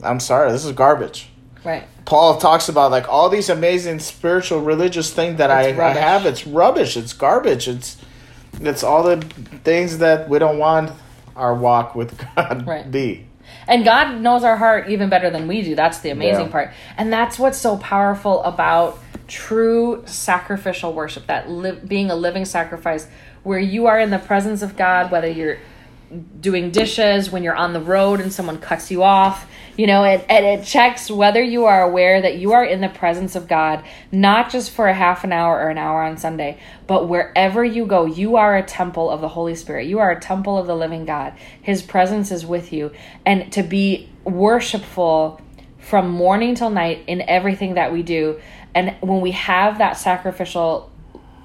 I'm 0.03 0.21
sorry, 0.21 0.51
this 0.53 0.65
is 0.65 0.73
garbage. 0.73 1.29
Right. 1.65 1.85
Paul 2.07 2.39
talks 2.39 2.69
about 2.69 2.91
like 2.91 3.09
all 3.09 3.29
these 3.29 3.51
amazing 3.51 3.99
spiritual 3.99 4.61
religious 4.61 5.13
things 5.13 5.39
that 5.39 5.51
I, 5.51 5.69
I 5.69 5.93
have. 5.93 6.27
It's 6.27 6.47
rubbish. 6.47 6.97
It's 6.97 7.13
garbage. 7.13 7.69
It's 7.69 7.97
it's 8.61 8.83
all 8.83 9.03
the 9.03 9.17
things 9.65 9.99
that 9.99 10.29
we 10.29 10.39
don't 10.39 10.59
want 10.59 10.93
our 11.37 11.55
walk 11.55 11.95
with 11.95 12.19
God 12.37 12.67
Right. 12.67 12.91
be. 12.91 13.27
And 13.67 13.85
God 13.85 14.21
knows 14.21 14.45
our 14.45 14.57
heart 14.57 14.89
even 14.91 15.09
better 15.09 15.31
than 15.31 15.49
we 15.49 15.63
do. 15.63 15.75
That's 15.75 16.01
the 16.01 16.11
amazing 16.11 16.47
Yeah. 16.47 16.53
part. 16.53 16.71
And 16.97 17.13
that's 17.13 17.39
what's 17.39 17.59
so 17.59 17.77
powerful 17.79 18.43
about 18.43 18.99
true 19.29 20.03
sacrificial 20.07 20.93
worship, 20.93 21.27
that 21.27 21.49
li- 21.51 21.79
being 21.87 22.11
a 22.11 22.15
living 22.17 22.45
sacrifice 22.45 23.07
where 23.43 23.59
you 23.59 23.87
are 23.87 23.99
in 23.99 24.11
the 24.11 24.19
presence 24.19 24.63
of 24.63 24.77
God, 24.77 25.11
whether 25.11 25.29
you're 25.29 25.59
doing 26.41 26.71
dishes, 26.71 27.31
when 27.31 27.43
you're 27.43 27.57
on 27.57 27.73
the 27.73 27.81
road 27.81 28.21
and 28.21 28.33
someone 28.33 28.59
cuts 28.59 28.91
you 28.91 29.03
off, 29.03 29.49
you 29.77 29.87
know, 29.87 30.05
and, 30.05 30.25
and 30.29 30.45
it 30.45 30.65
checks 30.65 31.11
whether 31.11 31.43
you 31.43 31.67
are 31.67 31.83
aware 31.83 32.21
that 32.21 32.37
you 32.37 32.53
are 32.53 32.65
in 32.65 32.81
the 32.81 32.89
presence 32.89 33.37
of 33.37 33.47
God, 33.47 33.85
not 34.11 34.51
just 34.51 34.71
for 34.71 34.89
a 34.89 34.95
half 34.95 35.25
an 35.25 35.33
hour 35.33 35.57
or 35.57 35.69
an 35.69 35.79
hour 35.79 36.03
on 36.03 36.17
Sunday, 36.17 36.59
but 36.87 37.09
wherever 37.09 37.65
you 37.65 37.87
go, 37.87 38.05
you 38.05 38.37
are 38.37 38.57
a 38.57 38.63
temple 38.63 39.09
of 39.09 39.21
the 39.21 39.29
Holy 39.29 39.55
Spirit. 39.55 39.87
You 39.87 40.01
are 40.01 40.11
a 40.11 40.21
temple 40.21 40.59
of 40.59 40.67
the 40.67 40.77
living 40.77 41.05
God. 41.05 41.35
His 41.63 41.83
presence 41.83 42.31
is 42.31 42.45
with 42.45 42.73
you. 42.73 42.93
And 43.25 43.53
to 43.53 43.63
be 43.63 44.11
worshipful 44.25 45.41
from 45.79 46.11
morning 46.11 46.55
till 46.55 46.71
night 46.71 47.05
in 47.07 47.23
everything 47.23 47.75
that 47.75 47.93
we 47.93 48.03
do. 48.03 48.41
And 48.75 48.97
when 49.01 49.21
we 49.21 49.31
have 49.33 49.79
that 49.79 49.97
sacrificial 49.97 50.90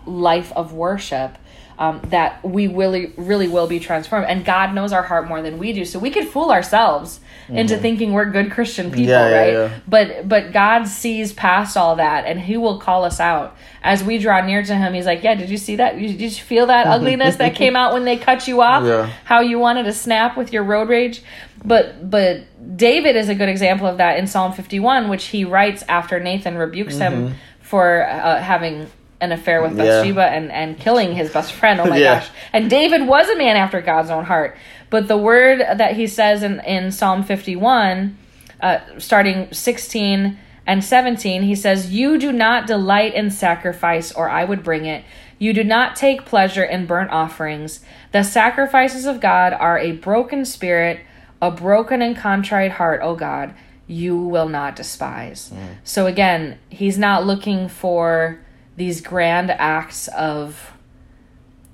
life 0.05 0.51
of 0.53 0.73
worship 0.73 1.37
um, 1.77 1.99
that 2.05 2.41
we 2.43 2.67
really 2.67 3.13
really 3.17 3.49
will 3.49 3.67
be 3.67 3.79
transformed. 3.79 4.27
And 4.27 4.45
god 4.45 4.73
knows 4.73 4.93
our 4.93 5.03
heart 5.03 5.27
more 5.27 5.41
than 5.41 5.57
we 5.57 5.73
do. 5.73 5.83
So 5.85 5.99
we 5.99 6.09
could 6.09 6.27
fool 6.27 6.51
ourselves 6.51 7.19
into 7.47 7.77
thinking 7.77 8.11
we're 8.11 8.25
good 8.31 8.49
christian 8.49 8.89
people 8.89 9.13
Mm-hmm. 9.13 9.33
Yeah, 9.33 9.45
yeah, 9.45 9.61
right 9.61 9.81
but 9.87 10.27
but 10.27 10.51
god 10.51 10.87
sees 10.87 11.31
past 11.31 11.77
all 11.77 11.97
that 11.97 12.25
and 12.25 12.39
he 12.39 12.57
will 12.57 12.79
call 12.79 13.03
us 13.03 13.19
out. 13.19 13.55
As 13.83 14.03
we 14.03 14.17
draw 14.17 14.43
near 14.43 14.63
to 14.63 14.73
him 14.75 14.93
he's 14.93 15.05
like 15.05 15.21
yeah 15.21 15.35
did 15.35 15.49
you 15.49 15.57
see 15.57 15.75
that? 15.75 15.97
Did 15.99 16.19
you 16.21 16.29
feel 16.31 16.67
that 16.67 16.87
ugliness 16.87 17.35
that 17.35 17.55
came 17.61 17.75
out 17.75 17.93
when 17.93 18.05
they 18.05 18.17
cut 18.17 18.47
you 18.47 18.61
off? 18.61 18.83
Yeah. 18.85 19.09
how 19.25 19.41
you 19.41 19.59
wanted 19.59 19.83
to 19.83 19.93
snap 19.93 20.37
with 20.37 20.53
your 20.53 20.63
road 20.63 20.87
rage? 20.89 21.21
But 21.63 22.09
but 22.09 22.45
david 22.77 23.15
is 23.15 23.27
a 23.29 23.35
good 23.35 23.49
example 23.49 23.85
of 23.85 23.97
that 23.97 24.17
in 24.17 24.27
psalm 24.27 24.53
51 24.53 25.07
which 25.09 25.25
he 25.25 25.45
writes 25.45 25.83
after 25.87 26.19
nathan 26.19 26.55
rebukes 26.57 26.97
him 26.97 27.35
for 27.61 28.07
uh, 28.07 28.39
having 28.41 28.87
an 29.25 29.31
affair 29.33 29.61
with 29.61 29.71
Mm-hmm. 29.71 29.81
Yeah. 29.81 30.01
Bathsheba 30.01 30.23
and, 30.25 30.51
and 30.51 30.79
killing 30.79 31.13
his 31.15 31.29
best 31.31 31.51
friend. 31.51 31.79
Oh 31.81 31.85
my 31.85 31.97
Yeah. 32.05 32.19
gosh. 32.21 32.29
And 32.53 32.69
David 32.69 33.05
was 33.05 33.27
a 33.27 33.35
man 33.37 33.57
after 33.57 33.81
God's 33.81 34.09
own 34.09 34.23
heart. 34.25 34.55
But 34.89 35.07
the 35.09 35.17
word 35.17 35.59
that 35.59 35.95
he 35.97 36.07
says 36.07 36.41
in, 36.43 36.59
in 36.61 36.91
Psalm 36.91 37.23
51, 37.23 38.17
uh, 38.61 38.79
starting 38.97 39.51
16 39.51 40.37
and 40.67 40.83
17, 40.83 41.43
he 41.43 41.55
says, 41.55 41.91
You 41.91 42.17
do 42.17 42.31
not 42.31 42.65
delight 42.67 43.13
in 43.13 43.29
sacrifice, 43.31 44.11
or 44.11 44.29
I 44.29 44.45
would 44.45 44.63
bring 44.63 44.85
it. 44.85 45.03
You 45.37 45.53
do 45.53 45.63
not 45.63 45.95
take 45.97 46.25
pleasure 46.25 46.63
in 46.63 46.85
burnt 46.85 47.11
offerings. 47.11 47.81
The 48.13 48.23
sacrifices 48.23 49.05
of 49.05 49.19
God 49.19 49.51
are 49.53 49.77
a 49.77 49.91
broken 49.91 50.45
spirit, 50.45 51.01
a 51.41 51.51
broken 51.51 52.01
and 52.01 52.15
contrite 52.15 52.71
heart, 52.71 53.01
O 53.03 53.15
God, 53.15 53.53
you 53.87 54.17
will 54.17 54.47
not 54.49 54.75
despise. 54.75 55.51
So 55.83 56.07
again, 56.07 56.57
he's 56.69 56.97
not 56.97 57.25
looking 57.25 57.67
for 57.67 58.39
these 58.75 59.01
grand 59.01 59.51
acts 59.51 60.07
of 60.09 60.73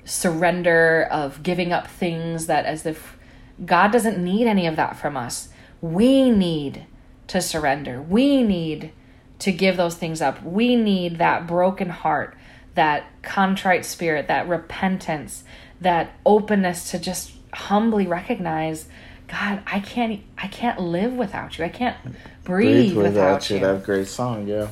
surrender, 0.06 1.08
of 1.12 1.44
giving 1.44 1.72
up 1.72 1.88
things 1.88 2.48
that 2.48 2.66
as 2.66 2.86
if 2.86 3.18
God 3.66 3.92
doesn't 3.92 4.24
need 4.24 4.48
any 4.48 4.68
of 4.68 4.76
that 4.76 4.98
from 4.98 5.16
us. 5.16 5.50
We 5.82 6.30
need 6.30 6.86
to 7.28 7.42
surrender. 7.42 8.02
We 8.02 8.44
need 8.44 8.92
to 9.40 9.52
give 9.52 9.78
those 9.78 9.96
things 9.96 10.22
up. 10.22 10.44
We 10.44 10.76
need 10.76 11.18
that 11.18 11.48
broken 11.48 11.90
heart, 11.90 12.36
that 12.76 13.06
contrite 13.22 13.86
spirit, 13.86 14.28
that 14.28 14.48
repentance, 14.48 15.44
that 15.80 16.14
openness 16.26 16.92
to 16.92 17.00
just 17.00 17.34
humbly 17.54 18.08
recognize, 18.08 18.88
God, 19.32 19.62
I 19.66 19.80
can't 19.80 20.22
I 20.38 20.48
can't 20.48 20.80
live 20.82 21.14
without 21.14 21.58
you. 21.58 21.64
I 21.64 21.70
can't 21.70 21.96
breathe, 22.44 22.98
without, 22.98 23.50
you. 23.50 23.60
That 23.60 23.84
great 23.84 24.08
song, 24.08 24.46
yeah. 24.46 24.68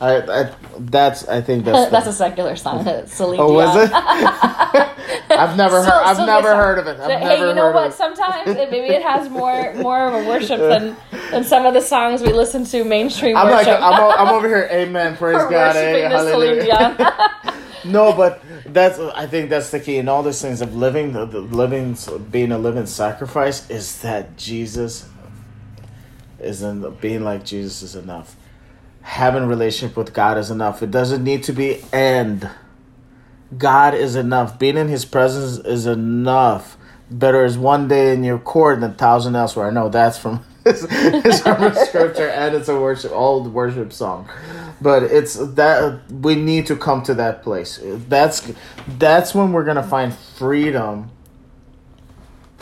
I, 0.00 0.16
I 0.16 0.54
that's 0.80 1.28
I 1.28 1.40
think 1.40 1.64
that's 1.64 1.90
That's 1.92 2.06
the- 2.06 2.10
a 2.10 2.14
secular 2.14 2.56
song. 2.56 2.84
Celine 3.06 3.38
Oh, 3.40 3.52
was 3.52 3.76
it? 3.76 3.92
I've 5.30 5.56
never 5.56 5.82
So- 5.82 5.90
heard. 5.90 6.02
I've 6.04 6.16
so 6.16 6.26
never 6.26 6.56
heard 6.56 6.78
of 6.80 6.86
it. 6.88 6.98
I've 6.98 7.20
hey, 7.20 7.38
you 7.48 7.54
know 7.54 7.70
what? 7.70 7.94
Sometimes 7.94 8.48
it, 8.48 8.70
maybe 8.70 8.92
it 8.92 9.02
has 9.02 9.28
more 9.30 9.74
more 9.74 10.08
of 10.08 10.14
a 10.24 10.28
worship 10.28 10.58
than 10.58 10.96
than 11.30 11.44
some 11.44 11.64
of 11.64 11.74
the 11.74 11.80
songs 11.80 12.20
we 12.20 12.32
listen 12.32 12.64
to 12.64 12.82
mainstream 12.82 13.36
I'm 13.36 13.48
like, 13.48 13.66
worship. 13.66 13.80
I'm, 13.80 14.00
o- 14.02 14.10
I'm 14.10 14.28
over 14.34 14.48
here, 14.48 14.68
amen, 14.72 15.16
praise 15.16 15.36
God, 15.38 15.76
eh, 15.76 16.08
Celine 16.18 16.58
hallelujah. 16.66 17.54
No, 17.84 18.12
but 18.12 18.42
that's 18.66 18.98
I 18.98 19.26
think 19.26 19.50
that's 19.50 19.70
the 19.70 19.80
key 19.80 19.96
in 19.96 20.08
all 20.08 20.22
these 20.22 20.40
things 20.40 20.60
of 20.60 20.74
living 20.74 21.12
the, 21.12 21.24
the 21.24 21.40
living 21.40 21.96
being 22.30 22.52
a 22.52 22.58
living 22.58 22.86
sacrifice 22.86 23.68
is 23.70 24.02
that 24.02 24.36
Jesus 24.36 25.08
isn't 26.38 27.00
being 27.00 27.24
like 27.24 27.44
Jesus 27.44 27.82
is 27.82 27.96
enough. 27.96 28.36
Having 29.02 29.46
relationship 29.46 29.96
with 29.96 30.12
God 30.12 30.36
is 30.36 30.50
enough. 30.50 30.82
It 30.82 30.90
doesn't 30.90 31.24
need 31.24 31.42
to 31.44 31.52
be 31.52 31.82
and 31.92 32.50
God 33.56 33.94
is 33.94 34.14
enough. 34.14 34.58
Being 34.58 34.76
in 34.76 34.88
his 34.88 35.04
presence 35.04 35.64
is 35.64 35.86
enough. 35.86 36.76
Better 37.10 37.44
is 37.44 37.58
one 37.58 37.88
day 37.88 38.12
in 38.12 38.22
your 38.22 38.38
court 38.38 38.80
than 38.80 38.92
a 38.92 38.94
thousand 38.94 39.34
elsewhere. 39.36 39.66
I 39.68 39.70
know 39.70 39.88
that's 39.88 40.18
from 40.18 40.44
it's, 40.64 41.40
from 41.40 41.62
a 41.62 41.74
scripture 41.86 42.28
and 42.28 42.54
it's 42.54 42.68
a 42.68 42.78
worship 42.78 43.12
old 43.12 43.52
worship 43.52 43.92
song. 43.92 44.28
But 44.80 45.04
it's 45.04 45.34
that 45.34 46.10
we 46.10 46.34
need 46.34 46.66
to 46.66 46.76
come 46.76 47.02
to 47.04 47.14
that 47.14 47.42
place. 47.42 47.80
That's 47.82 48.52
that's 48.98 49.34
when 49.34 49.52
we're 49.52 49.64
gonna 49.64 49.82
find 49.82 50.14
freedom 50.14 51.10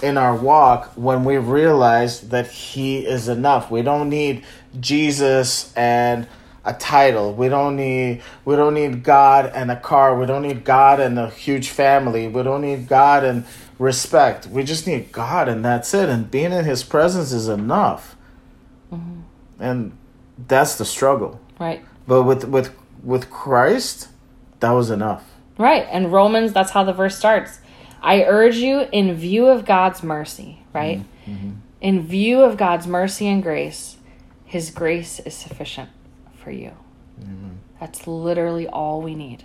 in 0.03 0.17
our 0.17 0.35
walk 0.35 0.93
when 0.95 1.25
we 1.25 1.39
realize 1.39 2.29
that 2.29 2.49
he 2.49 2.99
is 2.99 3.29
enough. 3.29 3.71
We 3.71 3.83
don't 3.83 4.09
need 4.09 4.45
jesus 4.81 5.73
and 5.75 6.29
a 6.69 6.75
title 6.75 7.33
we 7.33 7.49
don't 7.49 7.77
need 7.77 8.23
we 8.45 8.55
don't 8.55 8.75
need 8.75 9.03
god 9.03 9.51
and 9.55 9.71
a 9.71 9.77
car 9.77 10.19
we 10.19 10.27
don't 10.27 10.43
need 10.43 10.65
god 10.65 11.01
and 11.01 11.19
a 11.19 11.31
huge 11.31 11.71
family 11.71 12.29
we 12.29 12.43
don't 12.43 12.61
need 12.61 12.87
god 12.87 13.25
and 13.25 13.45
respect 13.79 14.47
we 14.49 14.63
just 14.63 14.87
need 14.87 15.11
god 15.11 15.49
and 15.49 15.65
that's 15.65 15.95
it 15.95 16.09
and 16.09 16.31
being 16.31 16.53
in 16.53 16.65
his 16.65 16.85
presence 16.85 17.33
is 17.33 17.49
enough 17.49 18.17
mm-hmm. 18.93 19.21
and 19.59 19.97
that's 20.47 20.77
the 20.77 20.85
struggle 20.85 21.41
right. 21.59 21.83
but 22.07 22.23
with 22.25 22.45
with 22.45 22.71
with 23.03 23.31
Christ, 23.31 24.09
that 24.61 24.71
was 24.71 24.91
enough. 24.91 25.25
Right. 25.57 25.87
And 25.91 26.13
Romans, 26.13 26.53
that's 26.53 26.71
how 26.71 26.85
the 26.85 26.93
verse 26.93 27.17
starts. 27.17 27.61
I 28.01 28.25
urge 28.25 28.57
you, 28.57 28.87
in 28.93 29.15
view 29.15 29.47
of 29.47 29.65
God's 29.65 30.03
mercy, 30.03 30.63
right? 30.73 31.03
Mm-hmm. 31.27 31.51
In 31.81 32.07
view 32.07 32.43
of 32.43 32.57
God's 32.57 32.87
mercy 32.87 33.27
and 33.27 33.43
grace, 33.43 33.97
His 34.45 34.71
grace 34.71 35.21
is 35.21 35.35
sufficient 35.35 35.91
for 36.43 36.51
you. 36.51 36.73
That's 37.81 38.07
literally 38.07 38.67
all 38.69 39.03
we 39.03 39.15
need. 39.15 39.45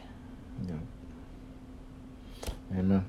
Amen. 2.76 3.06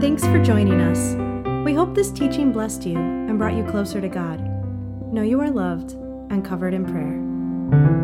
Thanks 0.00 0.24
for 0.24 0.42
joining 0.42 0.80
us. 0.80 1.16
We 1.64 1.74
hope 1.74 1.94
this 1.94 2.10
teaching 2.10 2.52
blessed 2.52 2.86
you 2.86 2.98
and 2.98 3.38
brought 3.38 3.54
you 3.54 3.64
closer 3.64 4.00
to 4.00 4.08
God. 4.08 4.40
Know 5.12 5.22
you 5.22 5.40
are 5.40 5.50
loved 5.50 5.92
and 6.30 6.44
covered 6.44 6.74
in 6.74 6.84
prayer. 6.84 8.01